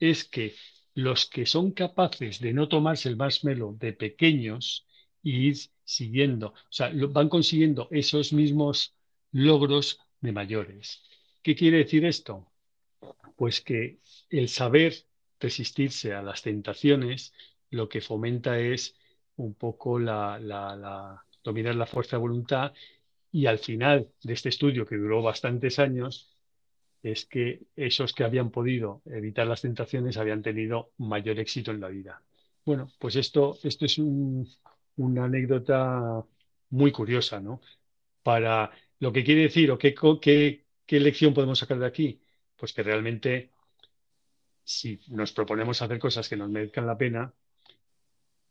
es 0.00 0.24
que 0.24 0.54
los 0.94 1.26
que 1.26 1.46
son 1.46 1.72
capaces 1.72 2.40
de 2.40 2.52
no 2.52 2.68
tomarse 2.68 3.08
el 3.08 3.16
marshmallow 3.16 3.76
de 3.78 3.92
pequeños 3.92 4.86
y 5.22 5.48
ir 5.48 5.56
siguiendo, 5.84 6.48
o 6.48 6.54
sea, 6.70 6.90
van 7.10 7.28
consiguiendo 7.28 7.88
esos 7.90 8.32
mismos 8.32 8.94
logros 9.32 10.00
de 10.20 10.32
mayores. 10.32 11.02
¿Qué 11.42 11.54
quiere 11.54 11.78
decir 11.78 12.04
esto? 12.04 12.49
Pues 13.36 13.60
que 13.60 13.98
el 14.28 14.48
saber 14.48 14.94
resistirse 15.38 16.14
a 16.14 16.22
las 16.22 16.42
tentaciones 16.42 17.32
lo 17.70 17.88
que 17.88 18.00
fomenta 18.00 18.58
es 18.58 18.96
un 19.36 19.54
poco 19.54 19.98
la, 19.98 21.24
dominar 21.42 21.74
la 21.74 21.86
fuerza 21.86 22.16
de 22.16 22.20
voluntad 22.20 22.72
y 23.32 23.46
al 23.46 23.58
final 23.58 24.08
de 24.22 24.32
este 24.34 24.48
estudio 24.50 24.84
que 24.86 24.96
duró 24.96 25.22
bastantes 25.22 25.78
años 25.78 26.36
es 27.02 27.24
que 27.26 27.62
esos 27.76 28.12
que 28.12 28.24
habían 28.24 28.50
podido 28.50 29.02
evitar 29.06 29.46
las 29.46 29.62
tentaciones 29.62 30.16
habían 30.18 30.42
tenido 30.42 30.92
mayor 30.98 31.38
éxito 31.38 31.70
en 31.70 31.80
la 31.80 31.88
vida. 31.88 32.22
Bueno, 32.64 32.90
pues 32.98 33.16
esto, 33.16 33.58
esto 33.62 33.86
es 33.86 33.98
una 33.98 35.24
anécdota 35.24 36.24
muy 36.70 36.92
curiosa, 36.92 37.40
¿no? 37.40 37.60
Para 38.22 38.70
lo 38.98 39.12
que 39.12 39.24
quiere 39.24 39.42
decir 39.42 39.70
o 39.70 39.78
qué, 39.78 39.94
qué, 40.20 40.66
qué 40.86 41.00
lección 41.00 41.32
podemos 41.34 41.58
sacar 41.58 41.78
de 41.78 41.86
aquí, 41.86 42.20
pues 42.60 42.74
que 42.74 42.82
realmente 42.82 43.50
si 44.62 45.00
nos 45.08 45.32
proponemos 45.32 45.80
hacer 45.80 45.98
cosas 45.98 46.28
que 46.28 46.36
nos 46.36 46.50
merezcan 46.50 46.86
la 46.86 46.98
pena, 46.98 47.32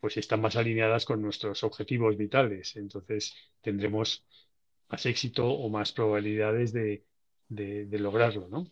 pues 0.01 0.17
están 0.17 0.41
más 0.41 0.55
alineadas 0.55 1.05
con 1.05 1.21
nuestros 1.21 1.63
objetivos 1.63 2.17
vitales. 2.17 2.75
Entonces 2.75 3.35
tendremos 3.61 4.25
más 4.89 5.05
éxito 5.05 5.47
o 5.47 5.69
más 5.69 5.91
probabilidades 5.91 6.73
de, 6.73 7.03
de, 7.47 7.99
lograrlo, 7.99 8.47
¿no? 8.49 8.71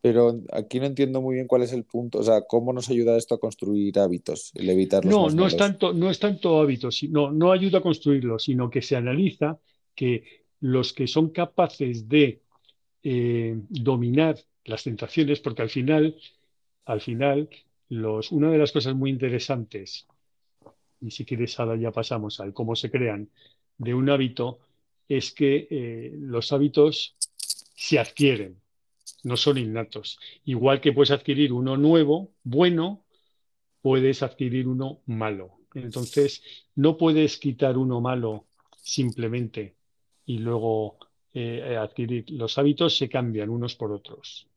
Pero 0.00 0.40
aquí 0.52 0.80
no 0.80 0.86
entiendo 0.86 1.20
muy 1.20 1.34
bien 1.34 1.46
cuál 1.46 1.62
es 1.62 1.72
el 1.72 1.84
punto, 1.84 2.20
o 2.20 2.22
sea, 2.22 2.42
cómo 2.42 2.72
nos 2.72 2.88
ayuda 2.88 3.16
esto 3.16 3.34
a 3.34 3.40
construir 3.40 3.98
hábitos, 3.98 4.52
el 4.54 4.70
evitar 4.70 5.04
No, 5.04 5.28
no 5.28 5.46
es 5.46 5.56
tanto, 5.56 5.92
no 5.92 6.08
es 6.08 6.20
tanto 6.20 6.60
hábitos, 6.60 7.02
no, 7.10 7.32
no 7.32 7.50
ayuda 7.50 7.78
a 7.78 7.82
construirlo, 7.82 8.38
sino 8.38 8.70
que 8.70 8.80
se 8.80 8.96
analiza 8.96 9.58
que 9.94 10.44
los 10.60 10.92
que 10.92 11.08
son 11.08 11.30
capaces 11.30 12.08
de 12.08 12.40
eh, 13.10 13.56
dominar 13.70 14.36
las 14.66 14.84
tentaciones, 14.84 15.40
porque 15.40 15.62
al 15.62 15.70
final, 15.70 16.14
al 16.84 17.00
final, 17.00 17.48
los, 17.88 18.30
una 18.32 18.50
de 18.50 18.58
las 18.58 18.70
cosas 18.70 18.94
muy 18.94 19.08
interesantes, 19.08 20.06
y 21.00 21.10
si 21.10 21.24
quieres 21.24 21.58
ahora 21.58 21.76
ya 21.76 21.90
pasamos 21.90 22.38
al 22.38 22.52
cómo 22.52 22.76
se 22.76 22.90
crean, 22.90 23.30
de 23.78 23.94
un 23.94 24.10
hábito, 24.10 24.58
es 25.08 25.32
que 25.32 25.68
eh, 25.70 26.12
los 26.18 26.52
hábitos 26.52 27.16
se 27.38 27.98
adquieren, 27.98 28.60
no 29.24 29.38
son 29.38 29.56
innatos. 29.56 30.18
Igual 30.44 30.82
que 30.82 30.92
puedes 30.92 31.10
adquirir 31.10 31.54
uno 31.54 31.78
nuevo, 31.78 32.32
bueno, 32.44 33.04
puedes 33.80 34.22
adquirir 34.22 34.68
uno 34.68 35.00
malo. 35.06 35.60
Entonces, 35.72 36.42
no 36.74 36.98
puedes 36.98 37.38
quitar 37.38 37.78
uno 37.78 38.02
malo 38.02 38.44
simplemente 38.82 39.76
y 40.26 40.40
luego 40.40 40.98
eh, 41.34 41.76
adquirir. 41.76 42.30
Los 42.30 42.58
hábitos 42.58 42.96
se 42.96 43.08
cambian 43.08 43.50
unos 43.50 43.74
por 43.74 43.92
otros. 43.92 44.48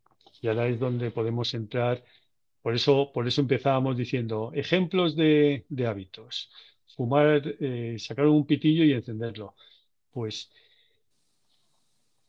Y 0.42 0.48
ahora 0.48 0.68
es 0.68 0.80
donde 0.80 1.12
podemos 1.12 1.54
entrar. 1.54 2.04
Por 2.62 2.76
eso, 2.76 3.12
por 3.14 3.28
eso 3.28 3.42
empezábamos 3.42 3.98
diciendo 3.98 4.52
ejemplos 4.54 5.16
de, 5.16 5.66
hábitos. 5.88 6.52
Fumar, 6.96 7.42
eh, 7.60 7.96
sacar 8.00 8.28
un 8.28 8.46
pitillo 8.46 8.84
y 8.84 8.94
encenderlo. 8.94 9.56
Pues 10.12 10.52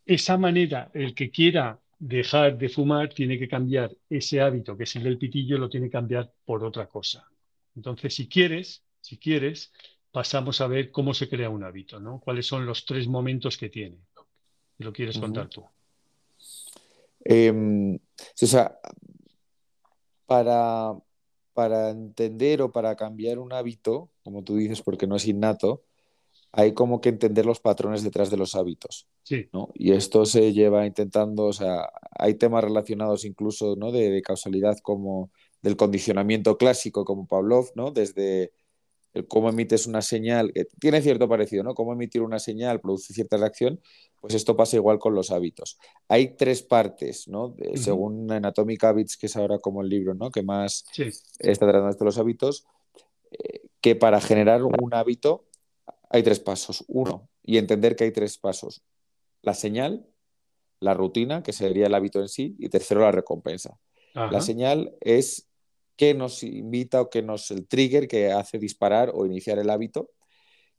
esa 0.06 0.36
manera, 0.36 0.90
el 0.94 1.14
que 1.14 1.30
quiera 1.30 1.80
dejar 1.98 2.58
de 2.58 2.68
fumar 2.68 3.08
tiene 3.10 3.38
que 3.38 3.48
cambiar 3.48 3.96
ese 4.10 4.40
hábito, 4.40 4.76
que 4.76 4.84
es 4.84 4.96
el 4.96 5.04
del 5.04 5.18
pitillo, 5.18 5.58
lo 5.58 5.68
tiene 5.68 5.86
que 5.86 5.92
cambiar 5.92 6.32
por 6.44 6.64
otra 6.64 6.86
cosa. 6.86 7.28
Entonces, 7.76 8.14
si 8.14 8.28
quieres, 8.28 8.84
si 9.00 9.18
quieres, 9.18 9.72
pasamos 10.10 10.60
a 10.60 10.66
ver 10.66 10.90
cómo 10.90 11.14
se 11.14 11.28
crea 11.28 11.48
un 11.48 11.64
hábito, 11.64 12.00
¿no? 12.00 12.20
Cuáles 12.20 12.46
son 12.46 12.66
los 12.66 12.84
tres 12.84 13.06
momentos 13.06 13.56
que 13.56 13.68
tiene. 13.68 13.98
Lo 14.82 14.92
quieres 14.92 15.18
contar 15.18 15.48
tú. 15.48 15.64
Em, 17.24 17.94
o 17.96 18.46
sea, 18.46 18.78
para, 20.26 20.94
para 21.52 21.90
entender 21.90 22.62
o 22.62 22.72
para 22.72 22.96
cambiar 22.96 23.38
un 23.38 23.52
hábito, 23.52 24.10
como 24.24 24.42
tú 24.42 24.56
dices, 24.56 24.82
porque 24.82 25.06
no 25.06 25.16
es 25.16 25.26
innato, 25.26 25.84
hay 26.52 26.72
como 26.72 27.00
que 27.00 27.08
entender 27.08 27.46
los 27.46 27.60
patrones 27.60 28.02
detrás 28.02 28.30
de 28.30 28.36
los 28.36 28.54
hábitos. 28.54 29.08
Sí. 29.22 29.48
¿no? 29.52 29.70
Y 29.74 29.92
esto 29.92 30.26
se 30.26 30.52
lleva 30.52 30.86
intentando, 30.86 31.46
o 31.46 31.52
sea, 31.52 31.90
hay 32.10 32.34
temas 32.34 32.62
relacionados 32.62 33.24
incluso 33.24 33.74
¿no? 33.76 33.90
de, 33.90 34.10
de 34.10 34.22
causalidad 34.22 34.78
como 34.82 35.30
del 35.62 35.76
condicionamiento 35.76 36.58
clásico 36.58 37.04
como 37.04 37.26
Pavlov, 37.26 37.70
¿no? 37.76 37.92
Desde 37.92 38.52
cómo 39.28 39.50
emites 39.50 39.86
una 39.86 40.02
señal, 40.02 40.52
que 40.52 40.66
tiene 40.78 41.02
cierto 41.02 41.28
parecido, 41.28 41.62
¿no? 41.62 41.74
Cómo 41.74 41.92
emitir 41.92 42.22
una 42.22 42.38
señal 42.38 42.80
produce 42.80 43.12
cierta 43.12 43.36
reacción, 43.36 43.80
pues 44.20 44.34
esto 44.34 44.56
pasa 44.56 44.76
igual 44.76 44.98
con 44.98 45.14
los 45.14 45.30
hábitos. 45.30 45.78
Hay 46.08 46.36
tres 46.36 46.62
partes, 46.62 47.28
¿no? 47.28 47.48
De, 47.48 47.68
uh 47.68 47.72
-huh. 47.72 47.76
Según 47.76 48.30
Anatomic 48.30 48.82
Habits, 48.84 49.16
que 49.16 49.26
es 49.26 49.36
ahora 49.36 49.58
como 49.58 49.82
el 49.82 49.88
libro, 49.88 50.14
¿no? 50.14 50.30
Que 50.30 50.42
más 50.42 50.84
sí. 50.92 51.10
está 51.38 51.66
tratando 51.66 51.96
de 51.96 52.04
los 52.04 52.18
hábitos, 52.18 52.64
eh, 53.30 53.62
que 53.80 53.96
para 53.96 54.20
generar 54.20 54.62
un 54.62 54.94
hábito 54.94 55.44
hay 56.08 56.22
tres 56.22 56.40
pasos. 56.40 56.84
Uno, 56.88 57.28
y 57.42 57.58
entender 57.58 57.96
que 57.96 58.04
hay 58.04 58.12
tres 58.12 58.38
pasos. 58.38 58.82
La 59.42 59.54
señal, 59.54 60.06
la 60.80 60.94
rutina, 60.94 61.42
que 61.42 61.52
sería 61.52 61.86
el 61.86 61.94
hábito 61.94 62.20
en 62.20 62.28
sí, 62.28 62.54
y 62.58 62.68
tercero, 62.68 63.00
la 63.00 63.12
recompensa. 63.12 63.78
Ajá. 64.14 64.30
La 64.30 64.40
señal 64.40 64.94
es 65.00 65.48
qué 65.96 66.14
nos 66.14 66.42
invita 66.42 67.00
o 67.00 67.10
qué 67.10 67.22
nos 67.22 67.50
el 67.50 67.66
trigger 67.66 68.08
que 68.08 68.32
hace 68.32 68.58
disparar 68.58 69.10
o 69.14 69.26
iniciar 69.26 69.58
el 69.58 69.70
hábito 69.70 70.10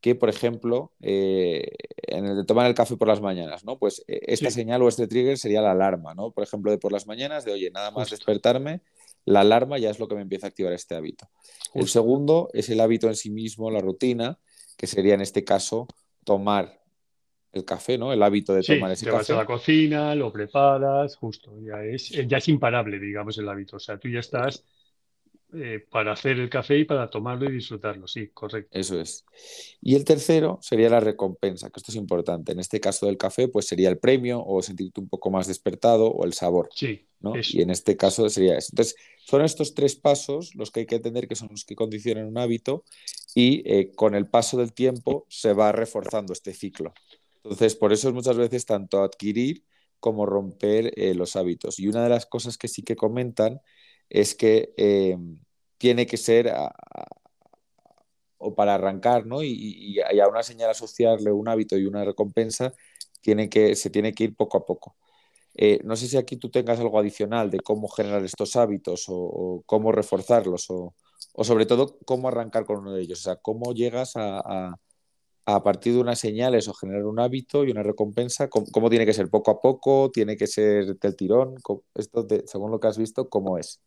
que, 0.04 0.16
por 0.16 0.28
ejemplo, 0.28 0.92
eh, 1.02 1.66
en 2.02 2.26
el 2.26 2.36
de 2.36 2.44
tomar 2.44 2.68
el 2.68 2.74
café 2.74 2.98
por 2.98 3.08
las 3.08 3.22
mañanas, 3.22 3.64
¿no? 3.64 3.80
Pues 3.80 4.04
eh, 4.10 4.20
esta 4.24 4.50
sí. 4.50 4.56
señal 4.56 4.82
o 4.82 4.90
este 4.90 5.08
trigger 5.08 5.38
sería 5.38 5.62
la 5.62 5.72
alarma, 5.72 6.14
¿no? 6.14 6.32
Por 6.32 6.44
ejemplo, 6.44 6.72
de 6.72 6.78
por 6.78 6.92
las 6.92 7.08
mañanas, 7.08 7.46
de 7.46 7.54
oye, 7.54 7.72
nada 7.72 7.90
más 7.92 8.10
Justo. 8.10 8.18
despertarme, 8.18 8.82
la 9.24 9.40
alarma 9.40 9.78
ya 9.78 9.90
es 9.90 10.00
lo 10.00 10.10
que 10.10 10.16
me 10.16 10.22
empieza 10.22 10.48
a 10.48 10.50
activar 10.50 10.74
este 10.74 10.96
hábito. 10.96 11.30
Justo. 11.70 11.80
El 11.80 11.88
segundo 11.88 12.50
es 12.52 12.68
el 12.70 12.82
hábito 12.82 13.08
en 13.08 13.16
sí 13.16 13.30
mismo, 13.32 13.72
la 13.72 13.80
rutina, 13.80 14.40
que 14.76 14.88
sería 14.88 15.14
en 15.14 15.22
este 15.22 15.46
caso 15.46 15.88
tomar 16.26 16.82
el 17.54 17.64
café, 17.64 17.98
¿no? 17.98 18.12
El 18.12 18.24
hábito 18.24 18.54
de 18.54 18.64
sí, 18.64 18.74
tomar 18.76 18.92
ese 18.92 19.06
te 19.06 19.12
café. 19.12 19.20
vas 19.20 19.30
a 19.30 19.36
la 19.36 19.46
cocina, 19.46 20.16
lo 20.16 20.34
preparas, 20.34 21.16
justo, 21.16 21.62
ya 21.62 21.82
es, 21.84 22.10
ya 22.10 22.40
es 22.40 22.48
imparable, 22.50 23.00
digamos, 23.00 23.38
el 23.38 23.48
hábito. 23.48 23.78
O 23.78 23.80
sea, 23.80 23.98
tú 23.98 24.10
ya 24.10 24.20
estás 24.20 24.66
eh, 25.56 25.86
para 25.90 26.14
hacer 26.14 26.40
el 26.40 26.50
café 26.50 26.78
y 26.80 26.86
para 26.86 27.10
tomarlo 27.10 27.50
y 27.50 27.54
disfrutarlo, 27.54 28.08
sí, 28.08 28.30
correcto. 28.30 28.78
Eso 28.78 29.00
es. 29.00 29.26
Y 29.82 29.96
el 29.96 30.04
tercero 30.04 30.60
sería 30.62 30.90
la 30.90 31.00
recompensa, 31.00 31.70
que 31.70 31.80
esto 31.80 31.92
es 31.92 31.98
importante. 31.98 32.52
En 32.52 32.60
este 32.60 32.80
caso 32.80 33.06
del 33.06 33.18
café, 33.18 33.48
pues 33.48 33.68
sería 33.68 33.90
el 33.90 33.98
premio 33.98 34.44
o 34.44 34.62
sentirte 34.62 35.00
un 35.00 35.10
poco 35.10 35.32
más 35.32 35.48
despertado 35.48 36.08
o 36.08 36.26
el 36.26 36.34
sabor. 36.34 36.70
Sí. 36.74 37.08
¿no? 37.20 37.34
Y 37.38 37.62
en 37.62 37.70
este 37.70 37.96
caso 37.96 38.28
sería 38.30 38.58
eso. 38.58 38.70
Entonces, 38.72 38.96
son 39.26 39.44
estos 39.44 39.74
tres 39.74 39.96
pasos 39.96 40.56
los 40.56 40.72
que 40.72 40.82
hay 40.82 40.86
que 40.86 40.96
entender 40.96 41.28
que 41.28 41.36
son 41.36 41.50
los 41.52 41.66
que 41.66 41.76
condicionan 41.76 42.26
un 42.26 42.38
hábito 42.38 42.84
y 43.34 43.64
eh, 43.66 43.92
con 43.96 44.16
el 44.16 44.28
paso 44.28 44.58
del 44.58 44.74
tiempo 44.74 45.26
se 45.30 45.54
va 45.54 45.72
reforzando 45.72 46.34
este 46.34 46.54
ciclo. 46.54 46.94
Entonces, 47.44 47.76
por 47.76 47.94
eso 47.94 48.10
es 48.10 48.14
muchas 48.14 48.38
veces 48.38 48.66
tanto 48.66 49.04
adquirir 49.04 49.64
como 50.00 50.26
romper 50.26 50.92
eh, 50.98 51.14
los 51.16 51.36
hábitos. 51.38 51.80
Y 51.80 51.88
una 51.88 52.04
de 52.04 52.10
las 52.10 52.26
cosas 52.26 52.58
que 52.58 52.68
sí 52.68 52.84
que 52.84 52.98
comentan 52.98 53.62
es 54.14 54.36
que 54.36 54.74
eh, 54.78 55.18
tiene 55.78 56.06
que 56.06 56.18
ser 56.18 56.54
o 58.38 58.56
para 58.56 58.76
arrancar, 58.76 59.26
¿no? 59.26 59.42
Y, 59.44 59.52
y, 59.52 60.20
a 60.20 60.28
una 60.28 60.44
señal 60.44 60.70
asociarle 60.70 61.32
un 61.32 61.48
hábito 61.50 61.78
y 61.78 61.86
una 61.86 62.06
recompensa, 62.06 62.74
tiene 63.22 63.50
que, 63.50 63.76
se 63.76 63.90
tiene 63.90 64.14
que 64.14 64.26
ir 64.26 64.36
poco 64.36 64.58
a 64.58 64.66
poco. 64.66 64.96
Eh, 65.56 65.80
no 65.84 65.96
sé 65.96 66.08
si 66.08 66.18
aquí 66.18 66.38
tú 66.38 66.50
tengas 66.50 66.80
algo 66.80 67.00
adicional 67.00 67.50
de 67.52 67.60
cómo 67.60 67.88
generar 67.90 68.24
estos 68.26 68.56
hábitos 68.56 69.06
o, 69.08 69.64
cómo 69.66 69.92
reforzarlos 69.92 70.70
o, 70.70 70.96
o, 71.34 71.44
sobre 71.44 71.66
todo 71.66 71.98
cómo 72.06 72.28
arrancar 72.28 72.66
con 72.66 72.80
uno 72.80 72.94
de 72.94 73.02
ellos. 73.04 73.20
O 73.22 73.24
sea, 73.24 73.38
cómo 73.38 73.74
llegas 73.74 74.16
a, 74.18 74.40
a, 74.40 74.76
a 75.46 75.64
partir 75.64 75.94
de 75.94 76.02
unas 76.02 76.20
señales 76.20 76.68
o 76.68 76.74
generar 76.74 77.06
un 77.06 77.20
hábito 77.20 77.64
y 77.66 77.72
una 77.72 77.84
recompensa, 77.84 78.50
¿cómo, 78.50 78.68
cómo 78.72 78.90
tiene 78.90 79.06
que 79.06 79.14
ser? 79.14 79.30
¿Poco 79.30 79.52
a 79.52 79.60
poco? 79.62 80.12
¿Tiene 80.12 80.38
que 80.38 80.48
ser 80.48 80.98
del 80.98 81.16
tirón? 81.16 81.56
Esto, 81.96 82.24
de, 82.24 82.44
según 82.48 82.72
lo 82.72 82.80
que 82.80 82.88
has 82.88 82.98
visto, 82.98 83.30
¿cómo 83.30 83.58
es? 83.58 83.82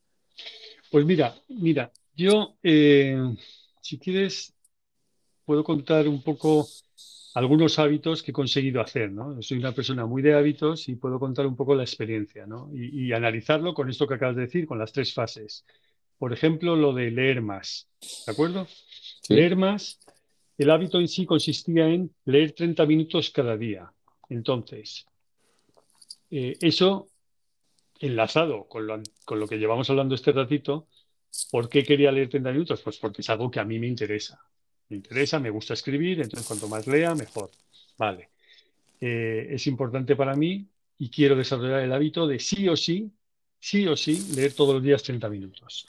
Pues 0.90 1.04
mira, 1.04 1.34
mira, 1.48 1.90
yo, 2.14 2.56
eh, 2.62 3.18
si 3.80 3.98
quieres, 3.98 4.54
puedo 5.44 5.64
contar 5.64 6.08
un 6.08 6.22
poco 6.22 6.66
algunos 7.34 7.78
hábitos 7.78 8.22
que 8.22 8.30
he 8.30 8.34
conseguido 8.34 8.80
hacer, 8.80 9.10
¿no? 9.12 9.40
Soy 9.42 9.58
una 9.58 9.72
persona 9.72 10.06
muy 10.06 10.22
de 10.22 10.34
hábitos 10.34 10.88
y 10.88 10.96
puedo 10.96 11.18
contar 11.18 11.46
un 11.46 11.56
poco 11.56 11.74
la 11.74 11.82
experiencia, 11.82 12.46
¿no? 12.46 12.70
Y, 12.72 13.08
y 13.08 13.12
analizarlo 13.12 13.74
con 13.74 13.90
esto 13.90 14.06
que 14.06 14.14
acabas 14.14 14.36
de 14.36 14.42
decir, 14.42 14.66
con 14.66 14.78
las 14.78 14.92
tres 14.92 15.12
fases. 15.12 15.64
Por 16.18 16.32
ejemplo, 16.32 16.76
lo 16.76 16.94
de 16.94 17.10
leer 17.10 17.42
más, 17.42 17.88
¿de 18.00 18.32
acuerdo? 18.32 18.66
Sí. 19.20 19.34
Leer 19.34 19.56
más, 19.56 20.00
el 20.56 20.70
hábito 20.70 20.98
en 20.98 21.08
sí 21.08 21.26
consistía 21.26 21.86
en 21.88 22.10
leer 22.24 22.52
30 22.52 22.86
minutos 22.86 23.30
cada 23.30 23.56
día. 23.56 23.92
Entonces, 24.30 25.06
eh, 26.30 26.56
eso 26.60 27.08
enlazado 28.00 28.68
con 28.68 28.86
lo, 28.86 29.00
con 29.24 29.40
lo 29.40 29.46
que 29.46 29.58
llevamos 29.58 29.88
hablando 29.90 30.14
este 30.14 30.32
ratito, 30.32 30.88
¿por 31.50 31.68
qué 31.68 31.84
quería 31.84 32.12
leer 32.12 32.28
30 32.28 32.52
minutos? 32.52 32.82
Pues 32.82 32.98
porque 32.98 33.22
es 33.22 33.30
algo 33.30 33.50
que 33.50 33.60
a 33.60 33.64
mí 33.64 33.78
me 33.78 33.86
interesa. 33.86 34.40
Me 34.88 34.96
interesa, 34.96 35.40
me 35.40 35.50
gusta 35.50 35.74
escribir, 35.74 36.20
entonces 36.20 36.46
cuanto 36.46 36.68
más 36.68 36.86
lea, 36.86 37.14
mejor. 37.14 37.50
Vale. 37.98 38.30
Eh, 39.00 39.48
es 39.50 39.66
importante 39.66 40.16
para 40.16 40.34
mí 40.34 40.66
y 40.98 41.10
quiero 41.10 41.36
desarrollar 41.36 41.80
el 41.80 41.92
hábito 41.92 42.26
de 42.26 42.38
sí 42.38 42.68
o 42.68 42.76
sí, 42.76 43.12
sí 43.58 43.86
o 43.86 43.96
sí, 43.96 44.32
leer 44.34 44.54
todos 44.54 44.74
los 44.74 44.82
días 44.82 45.02
30 45.02 45.28
minutos. 45.28 45.88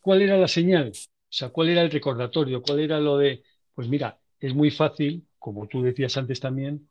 ¿Cuál 0.00 0.22
era 0.22 0.36
la 0.36 0.48
señal? 0.48 0.92
O 0.94 1.36
sea, 1.36 1.50
¿cuál 1.50 1.68
era 1.68 1.82
el 1.82 1.90
recordatorio? 1.90 2.62
¿Cuál 2.62 2.80
era 2.80 3.00
lo 3.00 3.18
de, 3.18 3.42
pues 3.74 3.88
mira, 3.88 4.18
es 4.40 4.54
muy 4.54 4.70
fácil, 4.70 5.26
como 5.38 5.66
tú 5.66 5.82
decías 5.82 6.16
antes 6.16 6.40
también, 6.40 6.88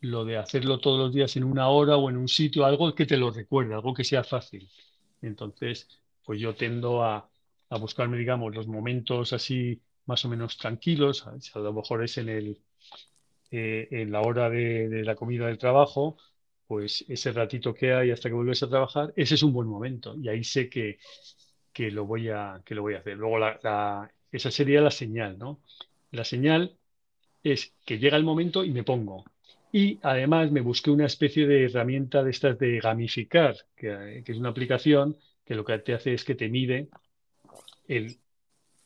lo 0.00 0.24
de 0.24 0.36
hacerlo 0.36 0.78
todos 0.80 0.98
los 0.98 1.14
días 1.14 1.36
en 1.36 1.44
una 1.44 1.68
hora 1.68 1.96
o 1.96 2.10
en 2.10 2.16
un 2.16 2.28
sitio, 2.28 2.64
algo 2.64 2.94
que 2.94 3.06
te 3.06 3.16
lo 3.16 3.30
recuerde, 3.30 3.74
algo 3.74 3.94
que 3.94 4.04
sea 4.04 4.24
fácil. 4.24 4.68
Entonces, 5.22 5.88
pues 6.24 6.40
yo 6.40 6.54
tendo 6.54 7.02
a, 7.02 7.28
a 7.70 7.78
buscarme, 7.78 8.18
digamos, 8.18 8.54
los 8.54 8.66
momentos 8.68 9.32
así 9.32 9.80
más 10.06 10.24
o 10.24 10.28
menos 10.28 10.56
tranquilos, 10.56 11.26
a 11.26 11.58
lo 11.58 11.72
mejor 11.72 12.02
es 12.04 12.16
en, 12.18 12.28
el, 12.28 12.62
eh, 13.50 13.88
en 13.90 14.12
la 14.12 14.22
hora 14.22 14.48
de, 14.50 14.88
de, 14.88 15.04
la 15.04 15.14
comida 15.14 15.46
del 15.46 15.58
trabajo, 15.58 16.16
pues 16.66 17.04
ese 17.08 17.32
ratito 17.32 17.74
que 17.74 17.92
hay 17.92 18.10
hasta 18.10 18.28
que 18.28 18.34
vuelves 18.34 18.62
a 18.62 18.68
trabajar, 18.68 19.12
ese 19.16 19.34
es 19.34 19.42
un 19.42 19.52
buen 19.52 19.68
momento 19.68 20.14
y 20.16 20.28
ahí 20.28 20.44
sé 20.44 20.68
que, 20.68 20.98
que, 21.72 21.90
lo, 21.90 22.06
voy 22.06 22.28
a, 22.30 22.62
que 22.64 22.74
lo 22.74 22.82
voy 22.82 22.94
a 22.94 22.98
hacer. 22.98 23.16
Luego, 23.16 23.38
la, 23.38 23.58
la, 23.62 24.12
esa 24.32 24.50
sería 24.50 24.80
la 24.80 24.90
señal, 24.90 25.38
¿no? 25.38 25.60
La 26.10 26.24
señal 26.24 26.78
es 27.42 27.74
que 27.84 27.98
llega 27.98 28.16
el 28.16 28.24
momento 28.24 28.64
y 28.64 28.70
me 28.72 28.84
pongo. 28.84 29.24
Y 29.72 29.98
además 30.02 30.50
me 30.50 30.60
busqué 30.60 30.90
una 30.90 31.06
especie 31.06 31.46
de 31.46 31.64
herramienta 31.64 32.22
de 32.22 32.30
estas 32.30 32.58
de 32.58 32.80
gamificar, 32.80 33.56
que, 33.76 34.22
es 34.26 34.36
una 34.38 34.48
aplicación 34.48 35.16
que 35.44 35.54
lo 35.54 35.64
que 35.64 35.78
te 35.78 35.94
hace 35.94 36.14
es 36.14 36.24
que 36.24 36.34
te 36.34 36.48
mide 36.48 36.88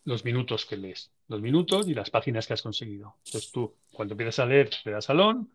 los 0.05 0.25
minutos 0.25 0.67
que 0.67 0.77
lees, 0.77 1.13
los 1.29 1.41
minutos 1.41 1.89
y 1.89 1.95
las 1.95 2.11
páginas 2.11 2.47
que 2.47 2.55
has 2.55 2.63
conseguido. 2.63 3.17
Entonces 3.25 3.53
tú, 3.53 3.75
cuando 3.93 4.15
empiezas 4.15 4.41
a 4.41 4.47
leer, 4.47 4.71
le 4.85 4.93
das 4.93 5.05
salón 5.05 5.51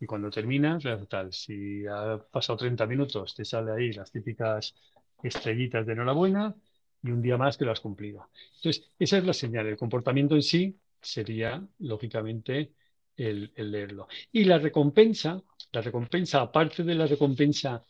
y 0.00 0.06
cuando 0.06 0.30
terminas, 0.30 0.84
tal. 1.08 1.32
Si 1.32 1.86
ha 1.86 2.18
pasado 2.30 2.58
30 2.58 2.86
minutos, 2.86 3.34
te 3.34 3.44
sale 3.44 3.72
ahí 3.72 3.92
las 3.92 4.10
típicas 4.10 4.74
estrellitas 5.22 5.86
de 5.86 5.92
enhorabuena 5.92 6.54
y 7.02 7.10
un 7.10 7.22
día 7.22 7.36
más 7.36 7.56
que 7.56 7.64
lo 7.64 7.72
has 7.72 7.80
cumplido. 7.80 8.28
Entonces, 8.56 8.90
esa 8.98 9.18
es 9.18 9.24
la 9.24 9.32
señal. 9.32 9.66
El 9.66 9.76
comportamiento 9.76 10.34
en 10.34 10.42
sí 10.42 10.76
sería, 11.00 11.62
lógicamente, 11.78 12.72
el, 13.16 13.52
leerlo. 13.56 14.08
Y 14.32 14.44
la 14.44 14.58
recompensa, 14.58 15.42
la 15.72 15.80
recompensa, 15.80 16.40
aparte 16.40 16.82
de 16.82 16.94
la 16.94 17.06
recompensa 17.06 17.84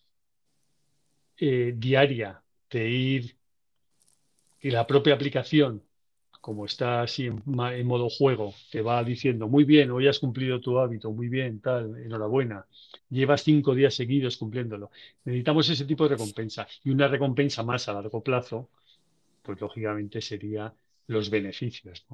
eh, 1.37 1.75
diaria 1.77 2.43
de 2.71 2.91
ir 2.91 3.37
y 4.61 4.71
la 4.71 4.87
propia 4.87 5.15
aplicación, 5.15 5.83
como 6.41 6.67
está 6.67 7.03
así 7.03 7.27
en, 7.27 7.87
modo 7.87 8.09
juego, 8.11 8.55
te 8.71 8.83
va 8.83 9.03
diciendo, 9.05 9.49
muy 9.49 9.65
bien, 9.65 9.91
hoy 9.93 10.09
has 10.09 10.19
cumplido 10.19 10.61
tu 10.61 10.79
hábito, 10.79 11.13
muy 11.13 11.29
bien, 11.29 11.61
tal, 11.61 11.97
enhorabuena, 12.05 12.67
llevas 13.11 13.43
cinco 13.45 13.75
días 13.75 13.95
seguidos 13.95 14.37
cumpliéndolo. 14.37 14.91
Necesitamos 15.25 15.69
ese 15.71 15.85
tipo 15.85 16.05
de 16.05 16.11
recompensa. 16.11 16.67
Y 16.83 16.91
una 16.91 17.07
recompensa 17.07 17.63
más 17.63 17.89
a 17.89 17.93
largo 17.93 18.23
plazo, 18.23 18.71
pues 19.43 19.61
lógicamente 19.61 20.21
sería 20.21 20.73
los 21.07 21.31
beneficios. 21.31 22.05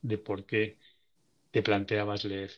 De 0.00 0.18
por 0.18 0.44
qué 0.44 0.76
te 1.54 1.62
planteabas 1.62 2.24
leer. 2.24 2.50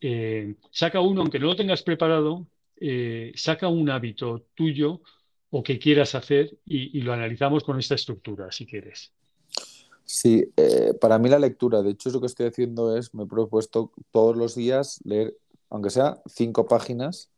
Eh, 0.00 0.56
saca 0.72 1.00
uno, 1.00 1.20
aunque 1.20 1.38
no 1.38 1.46
lo 1.46 1.54
tengas 1.54 1.84
preparado, 1.84 2.48
eh, 2.76 3.30
saca 3.36 3.68
un 3.68 3.88
hábito 3.88 4.46
tuyo 4.56 5.00
o 5.50 5.62
que 5.62 5.78
quieras 5.78 6.16
hacer 6.16 6.58
y, 6.66 7.00
lo 7.02 7.12
analizamos 7.12 7.62
con 7.62 7.78
esta 7.78 7.94
estructura, 7.94 8.50
si 8.50 8.66
quieres. 8.66 9.12
Sí, 10.04 10.44
eh, 10.56 10.92
para 11.00 11.20
mí 11.20 11.28
la 11.28 11.38
lectura, 11.38 11.82
de 11.82 11.90
hecho, 11.90 12.10
lo 12.10 12.20
que 12.20 12.26
estoy 12.26 12.46
haciendo 12.46 12.96
es, 12.96 13.14
me 13.14 13.22
he 13.22 13.26
propuesto 13.26 13.92
todos 14.10 14.36
los 14.36 14.56
días 14.56 15.00
leer, 15.04 15.36
aunque 15.70 15.90
sea 15.90 16.20
cinco 16.26 16.66
páginas, 16.66 17.30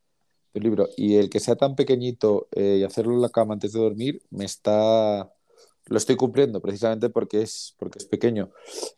un 0.55 0.63
libro. 0.63 0.89
Y 0.97 1.17
el 1.17 1.29
que 1.29 1.39
sea 1.39 1.57
tan 1.57 1.77
pequeñito 1.77 2.49
y 2.57 2.83
hacerlo 2.83 3.13
en 3.13 3.21
la 3.21 3.29
cama 3.29 3.53
antes 3.53 3.75
de 3.75 3.81
dormir, 3.81 4.23
me 4.31 4.47
está. 4.47 5.31
Lo 5.87 5.99
estoy 5.99 6.17
cumpliendo 6.17 6.61
precisamente 6.61 7.11
porque 7.11 7.43
es, 7.43 7.75
porque 7.79 7.99
es 7.99 8.07
pequeño. 8.07 8.51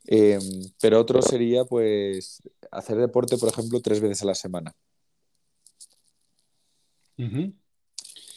Eh, 0.07 0.39
pero 0.81 1.01
otro 1.01 1.21
sería, 1.21 1.65
pues, 1.65 2.43
hacer 2.71 2.97
deporte, 2.97 3.37
por 3.39 3.49
ejemplo, 3.49 3.81
tres 3.81 4.01
veces 4.01 4.23
a 4.23 4.27
la 4.27 4.35
semana. 4.35 4.75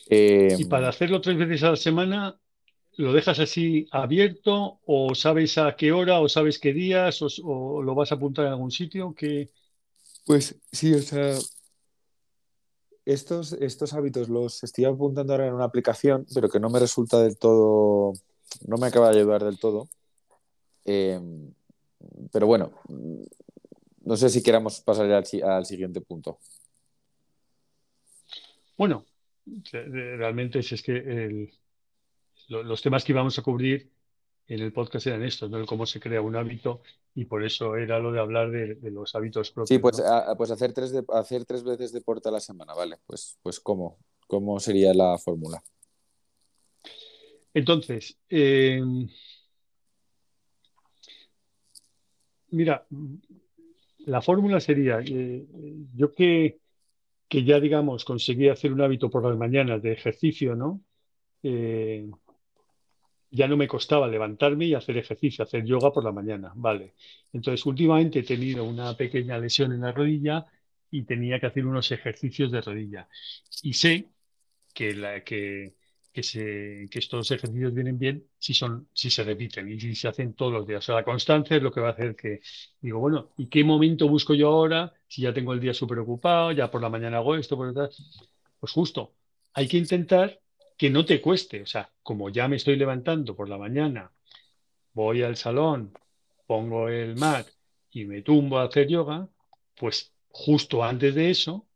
Eh, 0.10 0.56
y 0.58 0.66
para 0.66 0.90
hacerlo 0.90 1.22
tres 1.22 1.38
veces 1.38 1.64
a 1.64 1.72
la 1.72 1.76
semana, 1.76 2.40
¿lo 2.98 3.14
dejas 3.14 3.40
así 3.40 3.88
abierto 3.92 4.80
o 4.86 5.14
sabes 5.14 5.58
a 5.58 5.76
qué 5.76 5.92
hora 5.92 6.20
o 6.20 6.28
sabes 6.28 6.60
qué 6.60 6.74
días 6.74 7.22
o, 7.22 7.84
lo 7.84 7.96
vas 7.96 8.12
a 8.12 8.16
apuntar 8.16 8.46
en 8.46 8.52
algún 8.52 8.72
sitio? 8.72 9.14
que 9.14 9.52
Pues 10.26 10.56
sí, 10.72 10.94
o 10.94 11.02
sea, 11.02 11.38
estos, 13.06 13.54
estos 13.54 13.94
hábitos 13.94 14.30
los 14.30 14.64
estoy 14.64 14.86
apuntando 14.86 15.34
ahora 15.34 15.48
en 15.48 15.54
una 15.54 15.66
aplicación, 15.66 16.26
pero 16.34 16.50
que 16.50 16.60
no 16.60 16.70
me 16.70 16.80
resulta 16.80 17.22
del 17.22 17.38
todo, 17.38 18.14
no 18.68 18.78
me 18.78 18.88
acaba 18.88 19.12
de 19.12 19.20
ayudar 19.20 19.44
del 19.44 19.60
todo. 19.60 19.90
Em, 20.86 21.54
pero 22.32 22.48
bueno, 22.48 22.72
no 24.02 24.18
sé 24.18 24.30
si 24.30 24.42
queramos 24.42 24.82
pasar 24.82 25.12
al, 25.12 25.26
al 25.44 25.66
siguiente 25.66 26.02
punto. 26.02 26.40
Bueno, 28.78 29.06
realmente 29.72 30.60
es, 30.60 30.72
es 30.72 30.82
que 30.82 31.50
los 32.48 32.82
temas 32.82 33.04
que 33.04 33.12
íbamos 33.12 33.38
a 33.38 33.42
cubrir 33.42 33.92
en 34.48 34.62
el 34.62 34.74
podcast 34.74 35.06
eran 35.08 35.24
estos, 35.24 35.50
¿no? 35.50 35.58
El 35.58 35.66
cómo 35.66 35.86
se 35.86 36.00
crea 36.00 36.22
un 36.22 36.36
hábito 36.36 36.82
y 37.14 37.26
por 37.26 37.44
eso 37.44 37.76
era 37.76 38.00
lo 38.00 38.12
de 38.12 38.20
hablar 38.20 38.50
de, 38.50 38.78
los 38.90 39.14
hábitos 39.16 39.52
propios. 39.52 39.70
Sí, 39.70 39.80
pues, 39.80 40.02
pues 40.38 40.52
hacer, 40.52 40.74
tres 40.74 40.92
de, 40.92 41.04
hacer 41.10 41.46
tres 41.46 41.64
veces 41.64 41.92
deporte 41.92 42.30
a 42.30 42.32
la 42.32 42.40
semana, 42.40 42.74
vale. 42.74 42.98
Pues, 43.06 43.38
pues 43.44 43.60
¿cómo? 43.60 43.98
¿Cómo 44.28 44.60
sería 44.60 44.94
la 44.94 45.18
fórmula? 45.18 45.62
Entonces, 47.54 48.18
eh, 48.30 48.82
mira, 52.52 52.86
la 54.06 54.22
fórmula 54.22 54.60
sería, 54.60 55.00
eh, 55.06 55.46
yo 55.96 56.12
que, 56.12 56.60
que, 57.28 57.44
ya, 57.44 57.60
digamos, 57.60 58.06
conseguí 58.06 58.50
hacer 58.50 58.74
un 58.74 58.82
hábito 58.82 59.10
por 59.10 59.26
las 59.26 59.38
mañanas 59.38 59.82
de 59.82 59.94
ejercicio, 59.94 60.56
¿no? 60.56 60.82
Eh, 61.44 62.10
ya 63.32 63.48
no 63.48 63.58
me 63.58 63.68
costaba 63.68 64.08
levantarme 64.08 64.66
y 64.66 64.74
hacer 64.74 64.98
ejercicio, 64.98 65.44
hacer 65.44 65.64
yoga 65.64 65.92
por 65.92 66.04
la 66.04 66.12
mañana, 66.12 66.52
vale. 66.56 66.96
Entonces, 67.32 67.66
últimamente 67.66 68.20
he 68.20 68.24
tenido 68.24 68.64
una 68.64 68.96
pequeña 68.98 69.38
lesión 69.38 69.72
en 69.72 69.82
la 69.82 69.92
rodilla 69.92 70.46
y 70.90 71.04
tenía 71.04 71.40
que 71.40 71.46
hacer 71.46 71.66
unos 71.66 71.92
ejercicios 71.92 72.52
de 72.52 72.62
rodilla. 72.62 73.08
Y 73.62 73.74
sé 73.74 74.10
que, 74.74 74.96
la, 74.96 75.24
que, 75.24 75.76
que, 76.22 76.88
estos 76.92 77.32
ejercicios 77.32 77.74
vienen 77.74 77.98
bien 77.98 78.28
si, 78.38 78.54
son, 78.54 78.88
si 78.94 79.10
se 79.10 79.24
repiten 79.24 79.72
y 79.72 79.80
si 79.80 79.96
se 79.96 80.08
hacen 80.08 80.34
todos 80.34 80.54
los 80.54 80.68
días. 80.68 80.88
O 80.90 80.94
la 80.94 81.04
constancia 81.04 81.58
es 81.58 81.64
lo 81.64 81.72
que 81.72 81.82
va 81.82 81.90
a 81.90 81.92
hacer 81.92 82.16
que, 82.16 82.42
digo, 82.82 83.00
bueno, 83.00 83.32
¿y 83.38 83.48
qué 83.48 83.64
momento 83.64 84.08
busco 84.08 84.34
yo 84.34 84.50
ahora? 84.50 84.94
Si 85.08 85.22
ya 85.22 85.34
tengo 85.34 85.54
el 85.54 85.60
día 85.60 85.74
súper 85.74 86.00
ocupado, 86.00 86.52
ya 86.52 86.70
por 86.72 86.82
la 86.82 86.90
mañana 86.90 87.18
hago 87.18 87.36
esto, 87.36 87.58
por 87.58 87.68
detrás. 87.68 88.02
Pues 88.60 88.72
justo, 88.72 89.14
hay 89.54 89.68
que 89.68 89.78
intentar 89.78 90.40
que 90.78 90.90
no 90.90 91.06
te 91.06 91.22
cueste. 91.22 91.62
O 91.62 91.66
sea, 91.66 91.92
como 92.04 92.30
ya 92.30 92.48
me 92.48 92.58
estoy 92.58 92.76
levantando 92.76 93.36
por 93.36 93.50
la 93.50 93.58
mañana, 93.58 94.12
voy 94.94 95.24
al 95.24 95.38
salón, 95.38 95.94
pongo 96.48 96.90
el 96.90 97.16
mat 97.16 97.48
y 97.92 98.06
me 98.06 98.22
tumbo 98.22 98.60
a 98.60 98.66
hacer 98.66 98.88
yoga, 98.88 99.30
pues 99.76 100.14
justo 100.30 100.84
antes 100.84 101.16
de 101.16 101.30
eso 101.32 101.69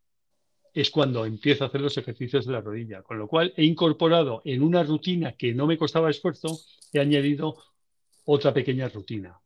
es 0.73 0.89
cuando 0.89 1.25
empiezo 1.25 1.63
a 1.63 1.67
hacer 1.67 1.81
los 1.81 1.97
ejercicios 1.97 2.45
de 2.45 2.53
la 2.53 2.61
rodilla. 2.61 3.03
Con 3.03 3.19
lo 3.19 3.27
cual 3.27 3.53
he 3.55 3.63
incorporado 3.63 4.41
en 4.45 4.63
una 4.63 4.83
rutina 4.83 5.33
que 5.33 5.53
no 5.53 5.67
me 5.67 5.77
costaba 5.77 6.09
esfuerzo, 6.09 6.57
he 6.91 6.99
añadido 6.99 7.57
otra 8.25 8.53
pequeña 8.53 8.89
rutina. 8.89 9.39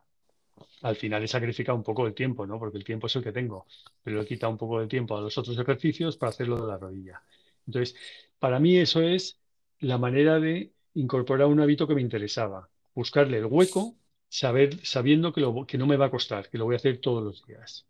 Al 0.84 0.96
final 0.96 1.24
he 1.24 1.28
sacrificado 1.28 1.76
un 1.76 1.84
poco 1.84 2.06
el 2.06 2.13
tiempo, 2.13 2.46
¿no? 2.46 2.60
Porque 2.60 2.78
el 2.78 2.84
tiempo 2.84 3.08
es 3.08 3.16
el 3.16 3.24
que 3.24 3.32
tengo, 3.32 3.66
pero 4.04 4.22
he 4.22 4.26
quitado 4.26 4.52
un 4.52 4.58
poco 4.58 4.80
de 4.80 4.88
tiempo 4.88 5.18
a 5.18 5.22
los 5.22 5.38
otros 5.38 5.58
ejercicios 5.58 6.18
para 6.18 6.30
hacerlo 6.30 6.62
de 6.62 6.68
la 6.68 6.78
rodilla. 6.78 7.22
Entonces, 7.66 7.96
para 8.40 8.60
mí 8.60 8.78
eso 8.78 9.02
es 9.02 9.40
la 9.80 9.98
manera 9.98 10.40
de 10.40 10.74
incorporar 10.94 11.48
un 11.48 11.60
hábito 11.60 11.88
que 11.88 11.96
me 11.96 12.02
interesaba, 12.02 12.70
buscarle 12.94 13.40
el 13.40 13.46
hueco, 13.46 13.96
sabiendo 14.30 15.34
que 15.34 15.78
no 15.78 15.88
me 15.88 15.98
va 15.98 16.06
a 16.06 16.12
costar, 16.12 16.50
que 16.50 16.60
lo 16.60 16.66
voy 16.66 16.76
a 16.76 16.78
hacer 16.78 17.00
todos 17.00 17.24
los 17.24 17.46
días. 17.46 17.87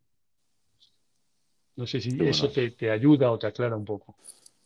No 1.77 1.85
sé 1.85 2.01
si 2.01 2.17
eso 2.21 2.49
te, 2.49 2.89
ayuda 2.89 3.31
o 3.31 3.37
te 3.37 3.45
aclara 3.45 3.75
un 3.75 3.85
poco. 3.85 4.15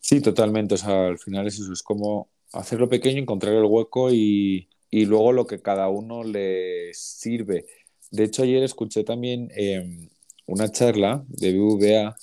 Sí, 0.00 0.20
totalmente. 0.20 0.74
O 0.74 0.78
sea, 0.78 1.08
al 1.08 1.18
final 1.18 1.46
es 1.46 1.60
eso, 1.60 1.72
es 1.72 1.82
como 1.82 2.28
hacerlo 2.52 2.88
pequeño, 2.88 3.20
encontrar 3.20 3.54
el 3.54 3.64
hueco 3.64 4.10
y, 4.10 4.68
luego 4.90 5.32
lo 5.32 5.46
que 5.46 5.60
cada 5.60 5.88
uno 5.88 6.24
le 6.24 6.92
sirve. 6.94 7.66
De 8.10 8.24
hecho, 8.24 8.42
ayer 8.42 8.62
escuché 8.62 9.04
también 9.04 9.50
em, 9.54 10.08
una 10.46 10.70
charla 10.70 11.22
de 11.28 11.56
BVA 11.56 12.16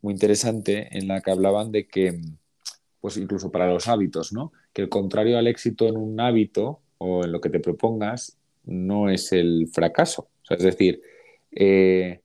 muy 0.00 0.14
interesante 0.14 0.88
en 0.96 1.08
la 1.08 1.20
que 1.20 1.30
hablaban 1.30 1.70
de 1.70 1.86
que 1.86 2.18
pues 3.00 3.18
incluso 3.18 3.50
para 3.50 3.70
los 3.72 3.86
hábitos, 3.86 4.32
¿no? 4.32 4.52
Que 4.72 4.82
el 4.82 4.88
contrario 4.88 5.38
al 5.38 5.46
éxito 5.46 5.86
en 5.86 5.96
un 5.96 6.18
hábito 6.20 6.80
o 6.98 7.24
en 7.24 7.32
lo 7.32 7.40
que 7.40 7.50
te 7.50 7.60
propongas 7.60 8.36
no 8.64 9.10
es 9.10 9.32
el 9.32 9.68
fracaso. 9.72 10.28
es 10.48 10.62
decir, 10.62 11.02
eh, 11.52 12.20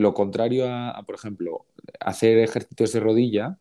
lo 0.00 0.14
contrario 0.14 0.66
a, 0.68 1.02
por 1.04 1.14
ejemplo, 1.14 1.66
hacer 2.00 2.38
ejercicios 2.38 2.92
de 2.92 3.00
rodilla 3.00 3.58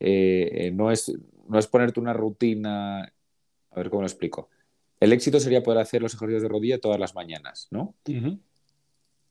eh, 0.00 0.50
eh, 0.52 0.70
no, 0.70 0.90
es, 0.90 1.12
no 1.48 1.58
es 1.58 1.66
ponerte 1.66 2.00
una 2.00 2.12
rutina. 2.12 3.02
A 3.02 3.76
ver 3.76 3.90
cómo 3.90 4.02
lo 4.02 4.08
explico. 4.08 4.48
El 4.98 5.12
éxito 5.12 5.38
sería 5.38 5.62
poder 5.62 5.80
hacer 5.80 6.00
los 6.00 6.14
ejercicios 6.14 6.42
de 6.42 6.48
rodilla 6.48 6.80
todas 6.80 6.98
las 6.98 7.14
mañanas, 7.14 7.68
¿no? 7.70 7.94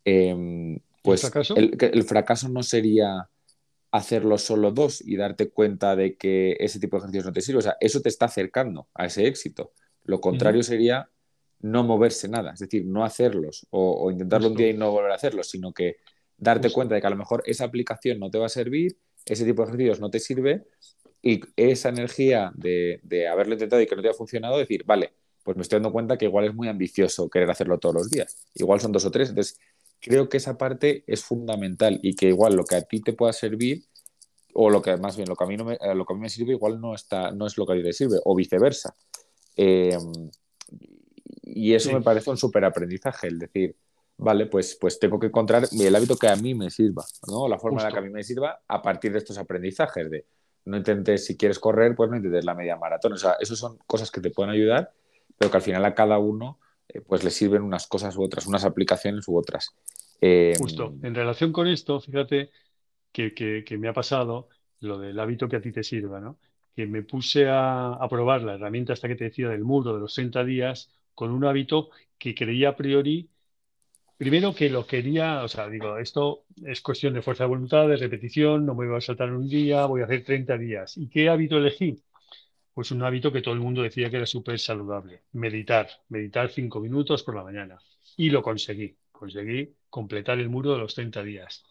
Em, 0.03 0.79
pues 1.01 1.23
el 1.55 2.03
fracaso 2.03 2.49
no 2.49 2.61
sería 2.61 3.29
hacerlo 3.89 4.37
solo 4.37 4.71
dos 4.71 5.01
y 5.01 5.15
darte 5.15 5.49
cuenta 5.49 5.95
de 5.95 6.17
que 6.17 6.57
ese 6.59 6.79
tipo 6.79 6.97
de 6.97 6.99
ejercicios 6.99 7.25
no 7.25 7.33
te 7.33 7.41
sirve. 7.41 7.59
O 7.59 7.63
sea, 7.63 7.77
eso 7.79 8.01
te 8.01 8.09
está 8.09 8.25
acercando 8.25 8.87
a 8.93 9.05
ese 9.05 9.25
éxito. 9.25 9.71
Lo 10.03 10.21
contrario 10.21 10.61
sería 10.61 11.09
no 11.65 11.83
moverse 11.83 12.27
nada, 12.27 12.51
es 12.53 12.59
decir, 12.59 12.85
no 12.85 13.03
hacerlos 13.03 13.65
o, 13.71 14.11
intentarlo 14.11 14.49
un 14.49 14.55
día 14.55 14.69
y 14.69 14.73
no 14.73 14.91
volver 14.91 15.11
a 15.11 15.15
hacerlos, 15.15 15.49
sino 15.49 15.73
que 15.73 15.97
darte 16.37 16.71
cuenta 16.71 16.95
de 16.95 17.01
que 17.01 17.07
a 17.07 17.09
lo 17.09 17.15
mejor 17.15 17.41
esa 17.45 17.65
aplicación 17.65 18.19
no 18.19 18.29
te 18.29 18.37
va 18.37 18.45
a 18.45 18.49
servir, 18.49 18.97
ese 19.25 19.45
tipo 19.45 19.63
de 19.63 19.69
ejercicios 19.69 19.99
no 19.99 20.11
te 20.11 20.19
sirve 20.19 20.63
y 21.23 21.41
esa 21.55 21.89
energía 21.89 22.51
de, 22.55 22.99
de 23.01 23.27
haberlo 23.27 23.53
intentado 23.53 23.81
y 23.81 23.87
que 23.87 23.95
no 23.95 24.03
te 24.03 24.09
ha 24.09 24.13
funcionado, 24.13 24.59
decir, 24.59 24.83
vale, 24.85 25.13
pues 25.43 25.57
me 25.57 25.63
estoy 25.63 25.77
dando 25.77 25.91
cuenta 25.91 26.17
que 26.17 26.25
igual 26.25 26.45
es 26.45 26.53
muy 26.53 26.67
ambicioso 26.67 27.29
querer 27.29 27.49
hacerlo 27.49 27.79
todos 27.79 27.95
los 27.95 28.09
días. 28.11 28.45
Igual 28.53 28.79
son 28.79 28.91
dos 28.91 29.05
o 29.05 29.11
tres. 29.11 29.29
Entonces, 29.29 29.59
creo 29.99 30.29
que 30.29 30.37
esa 30.37 30.57
parte 30.57 31.03
es 31.07 31.23
fundamental 31.23 31.99
y 32.03 32.15
que 32.15 32.27
igual 32.27 32.55
lo 32.55 32.63
que 32.63 32.75
a 32.75 32.81
ti 32.81 33.01
te 33.01 33.13
pueda 33.13 33.33
servir 33.33 33.85
o 34.53 34.69
lo 34.69 34.81
que 34.81 34.97
más 34.97 35.15
bien 35.17 35.27
lo 35.27 35.35
que 35.35 35.43
a 35.43 35.47
mí, 35.47 35.57
no 35.57 35.65
me, 35.65 35.77
lo 35.95 36.05
que 36.05 36.13
a 36.13 36.15
mí 36.15 36.21
me 36.21 36.29
sirve 36.29 36.53
igual 36.53 36.79
no, 36.79 36.93
está, 36.93 37.31
no 37.31 37.47
es 37.47 37.57
lo 37.57 37.65
que 37.65 37.73
a 37.73 37.75
ti 37.75 37.83
te 37.83 37.93
sirve 37.93 38.17
o 38.23 38.35
viceversa. 38.35 38.95
Eh, 39.57 39.97
y 41.45 41.73
eso 41.73 41.93
me 41.93 42.01
parece 42.01 42.31
un 42.31 42.37
súper 42.37 42.65
aprendizaje, 42.65 43.27
el 43.27 43.37
decir, 43.37 43.75
vale, 44.17 44.47
pues, 44.47 44.77
pues 44.79 44.99
tengo 44.99 45.19
que 45.19 45.27
encontrar 45.27 45.67
el 45.71 45.95
hábito 45.95 46.17
que 46.17 46.27
a 46.27 46.35
mí 46.35 46.55
me 46.55 46.71
sirva, 46.71 47.05
¿no? 47.27 47.47
La 47.47 47.59
forma 47.59 47.81
en 47.81 47.87
la 47.87 47.91
que 47.91 47.99
a 47.99 48.01
mí 48.01 48.09
me 48.09 48.23
sirva 48.23 48.61
a 48.67 48.81
partir 48.81 49.11
de 49.11 49.19
estos 49.19 49.37
aprendizajes 49.37 50.09
de 50.09 50.25
no 50.65 50.77
intentes, 50.77 51.25
si 51.25 51.37
quieres 51.37 51.59
correr, 51.59 51.95
pues 51.95 52.09
no 52.09 52.17
intentes 52.17 52.43
la 52.43 52.55
media 52.55 52.75
maratón. 52.75 53.13
O 53.13 53.17
sea, 53.17 53.35
eso 53.39 53.55
son 53.55 53.77
cosas 53.85 54.09
que 54.09 54.21
te 54.21 54.31
pueden 54.31 54.51
ayudar, 54.51 54.91
pero 55.37 55.51
que 55.51 55.57
al 55.57 55.63
final 55.63 55.85
a 55.85 55.93
cada 55.93 56.17
uno 56.17 56.59
eh, 56.87 57.01
pues 57.01 57.23
le 57.23 57.29
sirven 57.29 57.61
unas 57.61 57.85
cosas 57.85 58.17
u 58.17 58.23
otras, 58.23 58.47
unas 58.47 58.65
aplicaciones 58.65 59.27
u 59.27 59.37
otras. 59.37 59.75
Eh, 60.21 60.53
Justo. 60.57 60.95
En 61.03 61.13
relación 61.13 61.51
con 61.51 61.67
esto, 61.67 61.99
fíjate 61.99 62.49
que, 63.11 63.33
que, 63.33 63.77
me 63.77 63.87
ha 63.87 63.93
pasado 63.93 64.49
lo 64.79 64.97
del 64.97 65.19
hábito 65.19 65.47
que 65.47 65.57
a 65.57 65.61
ti 65.61 65.71
te 65.71 65.83
sirva, 65.83 66.19
¿no? 66.19 66.39
Que 66.75 66.87
me 66.87 67.03
puse 67.03 67.47
a, 67.47 67.93
a, 67.93 68.09
probar 68.09 68.41
la 68.41 68.55
herramienta 68.55 68.93
hasta 68.93 69.07
que 69.07 69.15
te 69.15 69.25
decía 69.25 69.49
del 69.49 69.63
muro 69.63 69.93
de 69.93 69.99
los 69.99 70.15
30 70.15 70.43
días 70.43 70.89
con 71.15 71.31
un 71.31 71.45
hábito 71.45 71.89
que 72.17 72.35
creía 72.35 72.69
a 72.69 72.75
priori, 72.75 73.29
primero 74.17 74.53
que 74.53 74.69
lo 74.69 74.85
quería, 74.85 75.43
o 75.43 75.47
sea, 75.47 75.67
digo, 75.69 75.97
esto 75.97 76.45
es 76.63 76.81
cuestión 76.81 77.13
de 77.13 77.21
fuerza 77.21 77.45
de 77.45 77.49
voluntad, 77.49 77.87
de 77.87 77.97
repetición, 77.97 78.65
no 78.65 78.75
me 78.75 78.87
voy 78.87 78.97
a 78.97 79.01
saltar 79.01 79.31
un 79.31 79.47
día, 79.49 79.85
voy 79.85 80.01
a 80.01 80.05
hacer 80.05 80.23
30 80.23 80.57
días. 80.57 80.97
¿Y 80.97 81.09
qué 81.09 81.29
hábito 81.29 81.57
elegí? 81.57 82.01
pues 82.75 82.91
un 82.91 83.01
hábito 83.03 83.31
que 83.31 83.41
todo 83.41 83.53
el 83.53 83.61
mundo 83.61 83.81
decía 83.81 84.09
que 84.09 84.17
era 84.17 84.25
súper 84.25 84.59
saludable, 84.59 85.21
meditar, 85.31 85.89
meditar 86.09 86.51
cinco 86.51 86.81
minutos 86.81 87.23
por 87.23 87.33
la 87.33 87.43
mañana. 87.43 87.79
Y 88.17 88.29
lo 88.29 88.43
conseguí, 88.43 88.97
conseguí 89.13 89.73
completar 89.89 90.39
el 90.39 90.49
muro 90.49 90.73
de 90.73 90.79
los 90.79 90.93
30 90.93 91.23
días. 91.23 91.63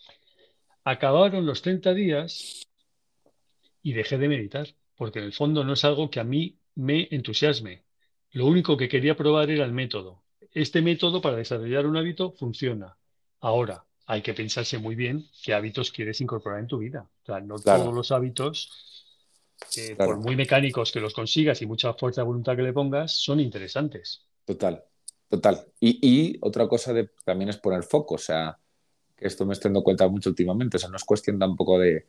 Acabaron 0.82 1.44
los 1.44 1.60
30 1.60 1.92
días 1.92 2.66
y 3.82 3.92
dejé 3.92 4.16
de 4.16 4.28
meditar, 4.28 4.66
porque 4.96 5.18
en 5.18 5.26
el 5.26 5.34
fondo 5.34 5.62
no 5.62 5.74
es 5.74 5.84
algo 5.84 6.10
que 6.10 6.20
a 6.20 6.24
mí 6.24 6.56
me 6.74 7.06
entusiasme. 7.10 7.82
Lo 8.34 8.46
único 8.46 8.76
que 8.76 8.88
quería 8.88 9.16
probar 9.16 9.48
era 9.48 9.64
el 9.64 9.72
método. 9.72 10.24
Este 10.52 10.82
método 10.82 11.22
para 11.22 11.36
desarrollar 11.36 11.86
un 11.86 11.96
hábito 11.96 12.32
funciona. 12.32 12.96
Ahora, 13.40 13.84
hay 14.06 14.22
que 14.22 14.34
pensarse 14.34 14.76
muy 14.78 14.96
bien 14.96 15.28
qué 15.44 15.54
hábitos 15.54 15.92
quieres 15.92 16.20
incorporar 16.20 16.58
en 16.58 16.66
tu 16.66 16.78
vida. 16.78 17.08
O 17.22 17.26
sea, 17.26 17.40
no 17.40 17.60
todos 17.60 17.94
los 17.94 18.10
hábitos, 18.10 19.14
por 19.96 20.16
muy 20.18 20.34
mecánicos 20.34 20.90
que 20.90 20.98
los 21.00 21.14
consigas 21.14 21.62
y 21.62 21.66
mucha 21.66 21.94
fuerza 21.94 22.22
de 22.22 22.26
voluntad 22.26 22.56
que 22.56 22.62
le 22.62 22.72
pongas, 22.72 23.12
son 23.12 23.38
interesantes. 23.38 24.22
Total, 24.44 24.82
total. 25.30 25.66
Y, 25.78 26.36
otra 26.40 26.66
cosa 26.66 26.92
de, 26.92 27.10
también 27.24 27.50
es 27.50 27.56
poner 27.58 27.84
foco, 27.84 28.16
o 28.16 28.18
sea, 28.18 28.58
que 29.16 29.28
esto 29.28 29.46
me 29.46 29.52
estoy 29.52 29.68
dando 29.68 29.84
cuenta 29.84 30.08
mucho 30.08 30.30
últimamente, 30.30 30.76
o 30.76 30.80
sea, 30.80 30.90
no 30.90 30.96
es 30.96 31.04
cuestión 31.04 31.38
tampoco 31.38 31.78
de 31.78 32.06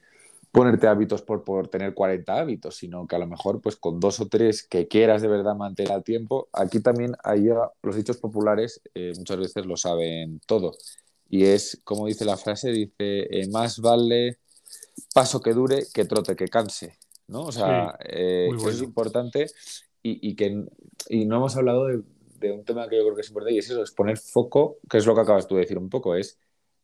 ponerte 0.55 0.87
hábitos 0.87 1.21
por, 1.21 1.43
por 1.43 1.67
tener 1.67 1.93
40 1.93 2.33
hábitos, 2.33 2.77
sino 2.77 3.05
que 3.05 3.17
a 3.17 3.19
lo 3.19 3.27
mejor 3.27 3.59
pues 3.59 3.75
con 3.75 3.99
dos 3.99 4.21
o 4.21 4.27
tres 4.27 4.63
que 4.63 4.87
quieras 4.87 5.21
de 5.21 5.27
verdad 5.27 5.53
mantener 5.53 5.91
al 5.91 6.03
tiempo, 6.03 6.47
aquí 6.53 6.79
también 6.79 7.13
hay 7.25 7.49
los 7.83 7.95
dichos 7.95 8.17
populares 8.17 8.81
eh, 8.93 9.11
muchas 9.17 9.37
veces 9.37 9.65
lo 9.65 9.75
saben 9.75 10.39
todo. 10.45 10.77
Y 11.29 11.43
es, 11.43 11.81
como 11.83 12.07
dice 12.07 12.23
la 12.23 12.37
frase, 12.37 12.71
dice, 12.71 12.93
eh, 12.99 13.49
más 13.49 13.79
vale 13.79 14.37
paso 15.13 15.41
que 15.41 15.53
dure 15.53 15.83
que 15.93 16.05
trote 16.05 16.37
que 16.37 16.47
canse, 16.47 16.97
¿no? 17.27 17.41
O 17.41 17.51
sea, 17.51 17.97
eh, 18.07 18.47
eso 18.55 18.69
es 18.69 18.81
importante 18.81 19.47
y, 20.01 20.35
que 20.35 20.63
y 21.09 21.25
no 21.25 21.37
hemos 21.37 21.57
hablado 21.57 21.87
de, 21.87 22.01
de, 22.39 22.51
un 22.51 22.63
tema 22.63 22.87
que 22.87 22.95
yo 22.95 23.03
creo 23.03 23.15
que 23.15 23.21
es 23.21 23.27
importante 23.27 23.55
y 23.55 23.57
es 23.57 23.69
eso, 23.69 23.83
es 23.83 23.91
poner 23.91 24.17
foco, 24.17 24.77
que 24.89 24.99
es 24.99 25.05
lo 25.05 25.15
que 25.15 25.21
acabas 25.21 25.47
tú 25.47 25.55
de 25.55 25.61
decir 25.61 25.77
un 25.77 25.89
poco, 25.89 26.15
es 26.15 26.37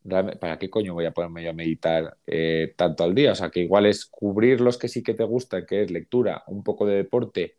¿para 0.07 0.57
qué 0.57 0.69
coño 0.69 0.93
voy 0.93 1.05
a 1.05 1.11
ponerme 1.11 1.43
yo 1.43 1.51
a 1.51 1.53
meditar 1.53 2.17
eh, 2.25 2.73
tanto 2.75 3.03
al 3.03 3.13
día? 3.13 3.33
O 3.33 3.35
sea, 3.35 3.49
que 3.49 3.61
igual 3.61 3.85
es 3.85 4.05
cubrir 4.05 4.61
los 4.61 4.77
que 4.77 4.87
sí 4.87 5.03
que 5.03 5.13
te 5.13 5.23
gustan, 5.23 5.65
que 5.65 5.83
es 5.83 5.91
lectura, 5.91 6.43
un 6.47 6.63
poco 6.63 6.85
de 6.85 6.95
deporte 6.95 7.57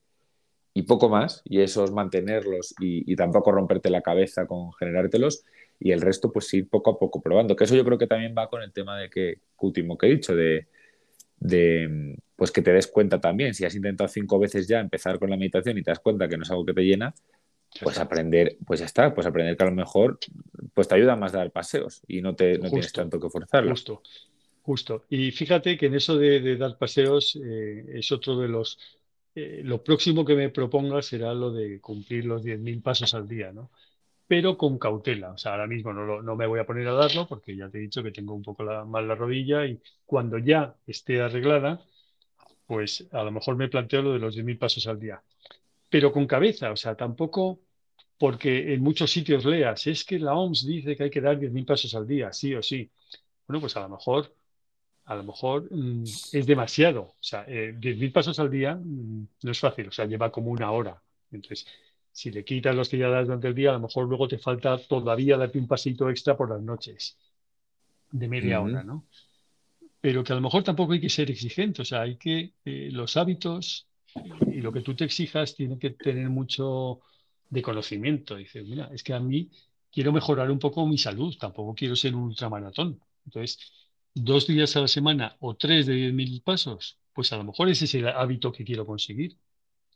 y 0.74 0.82
poco 0.82 1.08
más, 1.08 1.42
y 1.44 1.60
eso 1.60 1.84
es 1.84 1.92
mantenerlos 1.92 2.74
y, 2.80 3.14
tampoco 3.16 3.52
romperte 3.52 3.90
la 3.90 4.00
cabeza 4.00 4.46
con 4.46 4.72
generártelos, 4.72 5.44
y 5.78 5.92
el 5.92 6.00
resto 6.00 6.32
pues 6.32 6.52
ir 6.54 6.68
poco 6.68 6.92
a 6.92 6.98
poco 6.98 7.20
probando, 7.20 7.56
que 7.56 7.64
eso 7.64 7.76
yo 7.76 7.84
creo 7.84 7.98
que 7.98 8.06
también 8.06 8.34
va 8.36 8.48
con 8.48 8.62
el 8.62 8.72
tema 8.72 8.98
de 8.98 9.10
que, 9.10 9.38
último 9.58 9.98
que 9.98 10.06
he 10.06 10.10
dicho, 10.10 10.34
de, 10.34 10.66
de 11.38 12.16
pues 12.36 12.50
que 12.50 12.62
te 12.62 12.72
des 12.72 12.86
cuenta 12.86 13.20
también, 13.20 13.54
si 13.54 13.64
has 13.64 13.74
intentado 13.74 14.08
cinco 14.08 14.38
veces 14.38 14.66
ya 14.66 14.80
empezar 14.80 15.18
con 15.18 15.30
la 15.30 15.36
meditación 15.36 15.78
y 15.78 15.82
te 15.82 15.90
das 15.90 16.00
cuenta 16.00 16.28
que 16.28 16.36
no 16.36 16.44
es 16.44 16.50
algo 16.50 16.64
que 16.64 16.74
te 16.74 16.82
llena, 16.82 17.14
pues 17.80 17.98
aprender, 17.98 18.56
pues 18.66 18.80
ya 18.80 18.86
está, 18.86 19.14
pues 19.14 19.26
aprender 19.26 19.56
que 19.56 19.62
a 19.62 19.66
lo 19.66 19.74
mejor 19.74 20.18
pues 20.74 20.88
te 20.88 20.94
ayuda 20.94 21.16
más 21.16 21.34
a 21.34 21.38
dar 21.38 21.50
paseos 21.50 22.02
y 22.06 22.20
no, 22.20 22.34
te, 22.34 22.58
no 22.58 22.68
tienes 22.68 22.92
tanto 22.92 23.18
que 23.18 23.30
forzarlo. 23.30 23.70
Justo, 23.70 24.02
justo. 24.62 25.04
Y 25.08 25.30
fíjate 25.30 25.76
que 25.76 25.86
en 25.86 25.94
eso 25.94 26.16
de, 26.16 26.56
dar 26.56 26.76
paseos 26.76 27.38
eh, 27.42 27.84
es 27.94 28.12
otro 28.12 28.38
de 28.38 28.48
los... 28.48 28.78
Eh, 29.34 29.62
lo 29.64 29.82
próximo 29.82 30.24
que 30.24 30.34
me 30.34 30.50
proponga 30.50 31.00
será 31.00 31.32
lo 31.32 31.50
de 31.52 31.80
cumplir 31.80 32.26
los 32.26 32.44
10.000 32.44 32.82
pasos 32.82 33.14
al 33.14 33.26
día, 33.26 33.50
¿no? 33.52 33.70
Pero 34.26 34.58
con 34.58 34.78
cautela. 34.78 35.32
O 35.32 35.38
sea, 35.38 35.52
ahora 35.52 35.66
mismo 35.66 35.92
no, 35.92 36.20
no 36.20 36.36
me 36.36 36.46
voy 36.46 36.60
a 36.60 36.66
poner 36.66 36.86
a 36.88 36.92
darlo 36.92 37.26
porque 37.26 37.56
ya 37.56 37.70
te 37.70 37.78
he 37.78 37.80
dicho 37.80 38.02
que 38.02 38.12
tengo 38.12 38.34
un 38.34 38.42
poco 38.42 38.62
la, 38.62 38.84
mal 38.84 39.08
la 39.08 39.14
rodilla 39.14 39.66
y 39.66 39.80
cuando 40.04 40.36
ya 40.36 40.74
esté 40.86 41.20
arreglada, 41.22 41.82
pues 42.66 43.08
a 43.12 43.22
lo 43.22 43.30
mejor 43.30 43.56
me 43.56 43.68
planteo 43.68 44.02
lo 44.02 44.12
de 44.12 44.18
los 44.18 44.36
10.000 44.36 44.58
pasos 44.58 44.86
al 44.86 45.00
día 45.00 45.22
pero 45.92 46.10
con 46.10 46.26
cabeza, 46.26 46.72
o 46.72 46.76
sea, 46.76 46.94
tampoco 46.94 47.60
porque 48.16 48.72
en 48.72 48.80
muchos 48.82 49.10
sitios 49.10 49.44
leas, 49.44 49.86
es 49.86 50.04
que 50.04 50.18
la 50.18 50.34
OMS 50.34 50.66
dice 50.66 50.96
que 50.96 51.02
hay 51.02 51.10
que 51.10 51.20
dar 51.20 51.38
10.000 51.38 51.66
pasos 51.66 51.94
al 51.94 52.06
día, 52.06 52.32
sí 52.32 52.54
o 52.54 52.62
sí. 52.62 52.90
Bueno, 53.46 53.60
pues 53.60 53.76
a 53.76 53.80
lo 53.80 53.90
mejor, 53.90 54.34
a 55.04 55.14
lo 55.16 55.22
mejor 55.22 55.68
mm, 55.70 56.04
es 56.04 56.46
demasiado. 56.46 57.02
O 57.02 57.16
sea, 57.20 57.44
eh, 57.46 57.74
10.000 57.78 58.10
pasos 58.10 58.38
al 58.38 58.50
día 58.50 58.74
mm, 58.74 59.26
no 59.42 59.50
es 59.50 59.60
fácil, 59.60 59.88
o 59.88 59.92
sea, 59.92 60.06
lleva 60.06 60.32
como 60.32 60.50
una 60.50 60.70
hora. 60.70 61.02
Entonces, 61.30 61.66
si 62.10 62.30
le 62.30 62.42
quitas 62.42 62.74
los 62.74 62.88
que 62.88 62.96
ya 62.96 63.10
das 63.10 63.26
durante 63.26 63.48
el 63.48 63.54
día, 63.54 63.68
a 63.68 63.74
lo 63.74 63.80
mejor 63.80 64.08
luego 64.08 64.28
te 64.28 64.38
falta 64.38 64.78
todavía 64.78 65.36
darte 65.36 65.58
un 65.58 65.68
pasito 65.68 66.08
extra 66.08 66.38
por 66.38 66.48
las 66.48 66.62
noches, 66.62 67.18
de 68.10 68.28
media 68.28 68.62
hora, 68.62 68.82
¿no? 68.82 69.04
Pero 70.00 70.24
que 70.24 70.32
a 70.32 70.36
lo 70.36 70.42
mejor 70.42 70.62
tampoco 70.64 70.94
hay 70.94 71.02
que 71.02 71.10
ser 71.10 71.30
exigente, 71.30 71.82
o 71.82 71.84
sea, 71.84 72.00
hay 72.00 72.16
que, 72.16 72.54
eh, 72.64 72.88
los 72.90 73.18
hábitos 73.18 73.91
y 74.46 74.60
lo 74.60 74.72
que 74.72 74.80
tú 74.80 74.94
te 74.94 75.04
exijas 75.04 75.54
tiene 75.54 75.78
que 75.78 75.90
tener 75.90 76.28
mucho 76.28 77.00
de 77.48 77.62
conocimiento. 77.62 78.36
Dices, 78.36 78.66
mira, 78.66 78.90
es 78.92 79.02
que 79.02 79.12
a 79.12 79.20
mí 79.20 79.50
quiero 79.90 80.12
mejorar 80.12 80.50
un 80.50 80.58
poco 80.58 80.86
mi 80.86 80.98
salud, 80.98 81.36
tampoco 81.38 81.74
quiero 81.74 81.94
ser 81.94 82.14
un 82.14 82.24
ultramaratón. 82.24 83.00
Entonces, 83.26 83.58
dos 84.14 84.46
días 84.46 84.74
a 84.76 84.80
la 84.80 84.88
semana 84.88 85.36
o 85.40 85.54
tres 85.54 85.86
de 85.86 85.94
10.000 85.94 86.42
pasos, 86.42 86.98
pues 87.12 87.32
a 87.32 87.36
lo 87.36 87.44
mejor 87.44 87.68
ese 87.68 87.84
es 87.84 87.94
el 87.94 88.08
hábito 88.08 88.52
que 88.52 88.64
quiero 88.64 88.86
conseguir. 88.86 89.36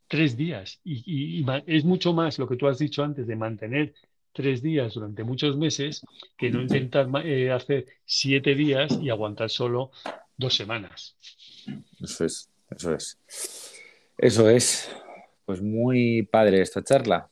Tres 0.08 0.36
días. 0.36 0.80
Y, 0.84 1.44
es 1.66 1.84
mucho 1.84 2.12
más 2.12 2.38
lo 2.38 2.46
que 2.46 2.56
tú 2.56 2.68
has 2.68 2.78
dicho 2.78 3.02
antes 3.02 3.26
de 3.26 3.36
mantener 3.36 3.94
tres 4.32 4.62
días 4.62 4.94
durante 4.94 5.24
muchos 5.24 5.56
meses 5.56 6.02
que 6.36 6.50
no 6.50 6.60
intentar 6.60 7.08
eh, 7.24 7.50
hacer 7.50 7.86
siete 8.04 8.54
días 8.54 8.98
y 9.02 9.08
aguantar 9.08 9.50
solo 9.50 9.90
dos 10.36 10.54
semanas. 10.54 11.16
Eso 12.00 12.24
es, 12.24 12.50
eso 12.70 12.94
es. 12.94 13.18
Eso 14.18 14.48
es. 14.48 14.90
Pues 15.44 15.62
muy 15.62 16.22
padre 16.22 16.60
esta 16.60 16.82
charla. 16.82 17.28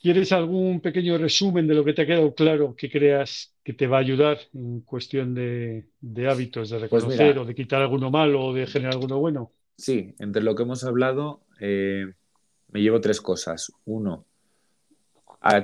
¿Quieres 0.00 0.32
algún 0.32 0.80
pequeño 0.80 1.16
resumen 1.16 1.66
de 1.68 1.74
lo 1.74 1.84
que 1.84 1.92
te 1.92 2.02
ha 2.02 2.06
quedado 2.06 2.34
claro 2.34 2.74
que 2.76 2.90
creas 2.90 3.54
que 3.62 3.72
te 3.72 3.86
va 3.86 3.98
a 3.98 4.00
ayudar 4.00 4.38
en 4.52 4.80
cuestión 4.80 5.32
de, 5.32 5.86
hábitos, 6.28 6.70
de 6.70 6.80
pues 6.80 7.04
reconocer 7.04 7.38
o 7.38 7.44
de 7.44 7.54
quitar 7.54 7.80
alguno 7.80 8.10
malo 8.10 8.46
o 8.46 8.52
de 8.52 8.66
generar 8.66 8.94
alguno 8.94 9.20
bueno? 9.20 9.52
Sí, 9.76 10.12
entre 10.18 10.42
lo 10.42 10.56
que 10.56 10.64
hemos 10.64 10.82
hablado 10.82 11.42
eh, 11.60 12.12
me 12.72 12.82
llevo 12.82 13.00
tres 13.00 13.20
cosas. 13.20 13.72
Uno, 13.84 14.26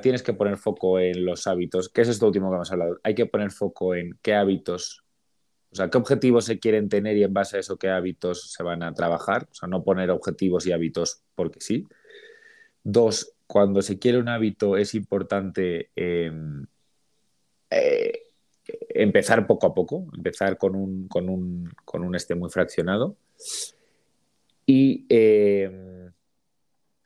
tienes 0.00 0.22
que 0.22 0.32
poner 0.32 0.56
foco 0.56 0.98
en 0.98 1.24
los 1.24 1.46
hábitos, 1.46 1.88
¿Qué 1.88 2.02
es 2.02 2.08
esto 2.08 2.26
último 2.26 2.48
que 2.50 2.56
hemos 2.56 2.70
hablado. 2.70 2.98
Hay 3.02 3.14
que 3.14 3.26
poner 3.26 3.50
foco 3.50 3.94
en 3.94 4.18
qué 4.22 4.34
hábitos 4.34 5.04
o 5.70 5.76
sea, 5.76 5.90
¿qué 5.90 5.98
objetivos 5.98 6.46
se 6.46 6.58
quieren 6.58 6.88
tener 6.88 7.16
y 7.16 7.24
en 7.24 7.32
base 7.32 7.56
a 7.56 7.60
eso 7.60 7.76
qué 7.76 7.90
hábitos 7.90 8.52
se 8.52 8.62
van 8.62 8.82
a 8.82 8.94
trabajar? 8.94 9.48
O 9.50 9.54
sea, 9.54 9.68
no 9.68 9.84
poner 9.84 10.10
objetivos 10.10 10.66
y 10.66 10.72
hábitos 10.72 11.22
porque 11.34 11.60
sí. 11.60 11.86
Dos, 12.82 13.34
cuando 13.46 13.82
se 13.82 13.98
quiere 13.98 14.18
un 14.18 14.28
hábito 14.28 14.76
es 14.76 14.94
importante 14.94 15.90
em, 15.94 16.66
eh, 17.70 18.22
empezar 18.90 19.46
poco 19.46 19.66
a 19.66 19.74
poco, 19.74 20.06
empezar 20.16 20.56
con 20.56 20.74
un, 20.74 21.06
con 21.08 21.28
un, 21.28 21.70
con 21.84 22.02
un 22.02 22.14
este 22.14 22.34
muy 22.34 22.50
fraccionado. 22.50 23.16
Y 24.64 25.06
eh, 25.08 26.10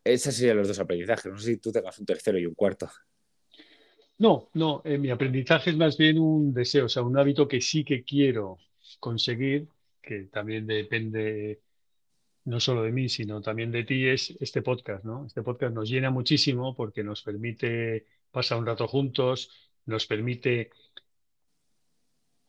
esos 0.05 0.35
serían 0.35 0.59
los 0.59 0.69
dos 0.69 0.79
aprendizajes. 0.79 1.33
No 1.33 1.39
sé 1.39 1.47
si 1.47 1.57
tú 1.59 1.73
tengas 1.73 1.99
un 1.99 2.07
tercero 2.07 2.39
y 2.39 2.47
un 2.47 2.55
cuarto. 2.55 2.89
No, 4.23 4.51
no, 4.55 4.83
eh, 4.85 4.99
mi 4.99 5.11
aprendizaje 5.11 5.71
es 5.71 5.77
más 5.77 5.97
bien 5.99 6.17
un 6.17 6.55
deseo, 6.55 6.85
o 6.87 6.89
sea, 6.89 7.03
un 7.03 7.19
hábito 7.19 7.49
que 7.49 7.61
sí 7.61 7.85
que 7.85 8.05
quiero 8.05 8.59
conseguir, 9.01 9.67
que 10.01 10.27
también 10.27 10.65
depende 10.65 11.61
no 12.45 12.61
solo 12.61 12.85
de 12.85 12.93
mí, 12.93 13.09
sino 13.09 13.41
también 13.41 13.73
de 13.73 13.83
ti, 13.83 14.07
es 14.07 14.31
este 14.41 14.63
podcast, 14.63 15.05
¿no? 15.05 15.27
Este 15.27 15.43
podcast 15.43 15.75
nos 15.75 15.91
llena 15.91 16.11
muchísimo 16.11 16.77
porque 16.77 17.03
nos 17.03 17.23
permite 17.23 18.07
pasar 18.31 18.59
un 18.59 18.67
rato 18.67 18.87
juntos, 18.87 19.51
nos 19.87 20.07
permite 20.07 20.71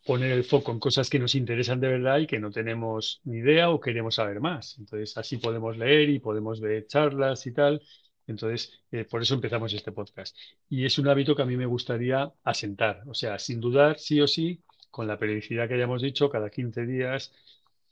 poner 0.06 0.32
el 0.32 0.44
foco 0.44 0.72
en 0.72 0.80
cosas 0.80 1.10
que 1.10 1.18
nos 1.18 1.34
interesan 1.34 1.80
de 1.80 1.88
verdad 1.88 2.20
y 2.20 2.28
que 2.28 2.40
no 2.40 2.52
tenemos 2.52 3.20
ni 3.24 3.38
idea 3.38 3.72
o 3.72 3.80
queremos 3.80 4.16
saber 4.16 4.40
más. 4.42 4.78
Entonces, 4.78 5.18
así 5.18 5.38
podemos 5.38 5.76
leer 5.78 6.10
y 6.10 6.20
podemos 6.20 6.62
ver 6.62 6.86
charlas 6.86 7.48
y 7.48 7.54
tal. 7.54 7.82
Entonces, 8.28 8.72
eh, 8.92 9.06
por 9.06 9.22
eso 9.22 9.36
empezamos 9.36 9.74
este 9.74 9.92
podcast. 9.92 10.36
Y 10.70 10.86
es 10.86 10.98
un 10.98 11.08
hábito 11.08 11.36
que 11.36 11.42
a 11.42 11.46
mí 11.46 11.58
me 11.58 11.66
gustaría 11.66 12.32
asentar. 12.44 13.04
O 13.08 13.14
sea, 13.14 13.38
sin 13.40 13.60
dudar, 13.60 14.00
sí 14.00 14.22
o 14.22 14.28
sí, 14.28 14.62
con 14.90 15.08
la 15.08 15.18
periodicidad 15.18 15.68
que 15.68 15.74
hayamos 15.76 16.02
dicho, 16.02 16.30
cada 16.30 16.50
15 16.50 16.86
días, 16.86 17.34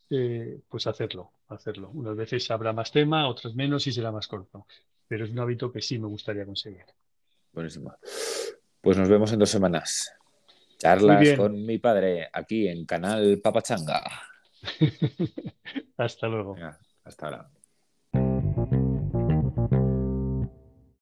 eh, 0.09 0.59
pues 0.69 0.87
hacerlo, 0.87 1.31
hacerlo. 1.47 1.89
Unas 1.93 2.15
veces 2.15 2.49
habrá 2.51 2.73
más 2.73 2.91
tema, 2.91 3.27
otras 3.27 3.55
menos 3.55 3.87
y 3.87 3.91
será 3.91 4.11
más 4.11 4.27
corto. 4.27 4.65
Pero 5.07 5.25
es 5.25 5.31
un 5.31 5.39
hábito 5.39 5.71
que 5.71 5.81
sí 5.81 5.99
me 5.99 6.07
gustaría 6.07 6.45
conseguir. 6.45 6.85
Buenísimo. 7.51 7.95
Pues 8.79 8.97
nos 8.97 9.09
vemos 9.09 9.31
en 9.33 9.39
dos 9.39 9.49
semanas. 9.49 10.13
Charlas 10.77 11.37
con 11.37 11.63
mi 11.65 11.77
padre 11.77 12.29
aquí 12.31 12.67
en 12.67 12.85
Canal 12.85 13.39
Papachanga. 13.39 14.03
hasta 15.97 16.27
luego. 16.27 16.55
hasta 17.03 17.25
ahora. 17.25 17.49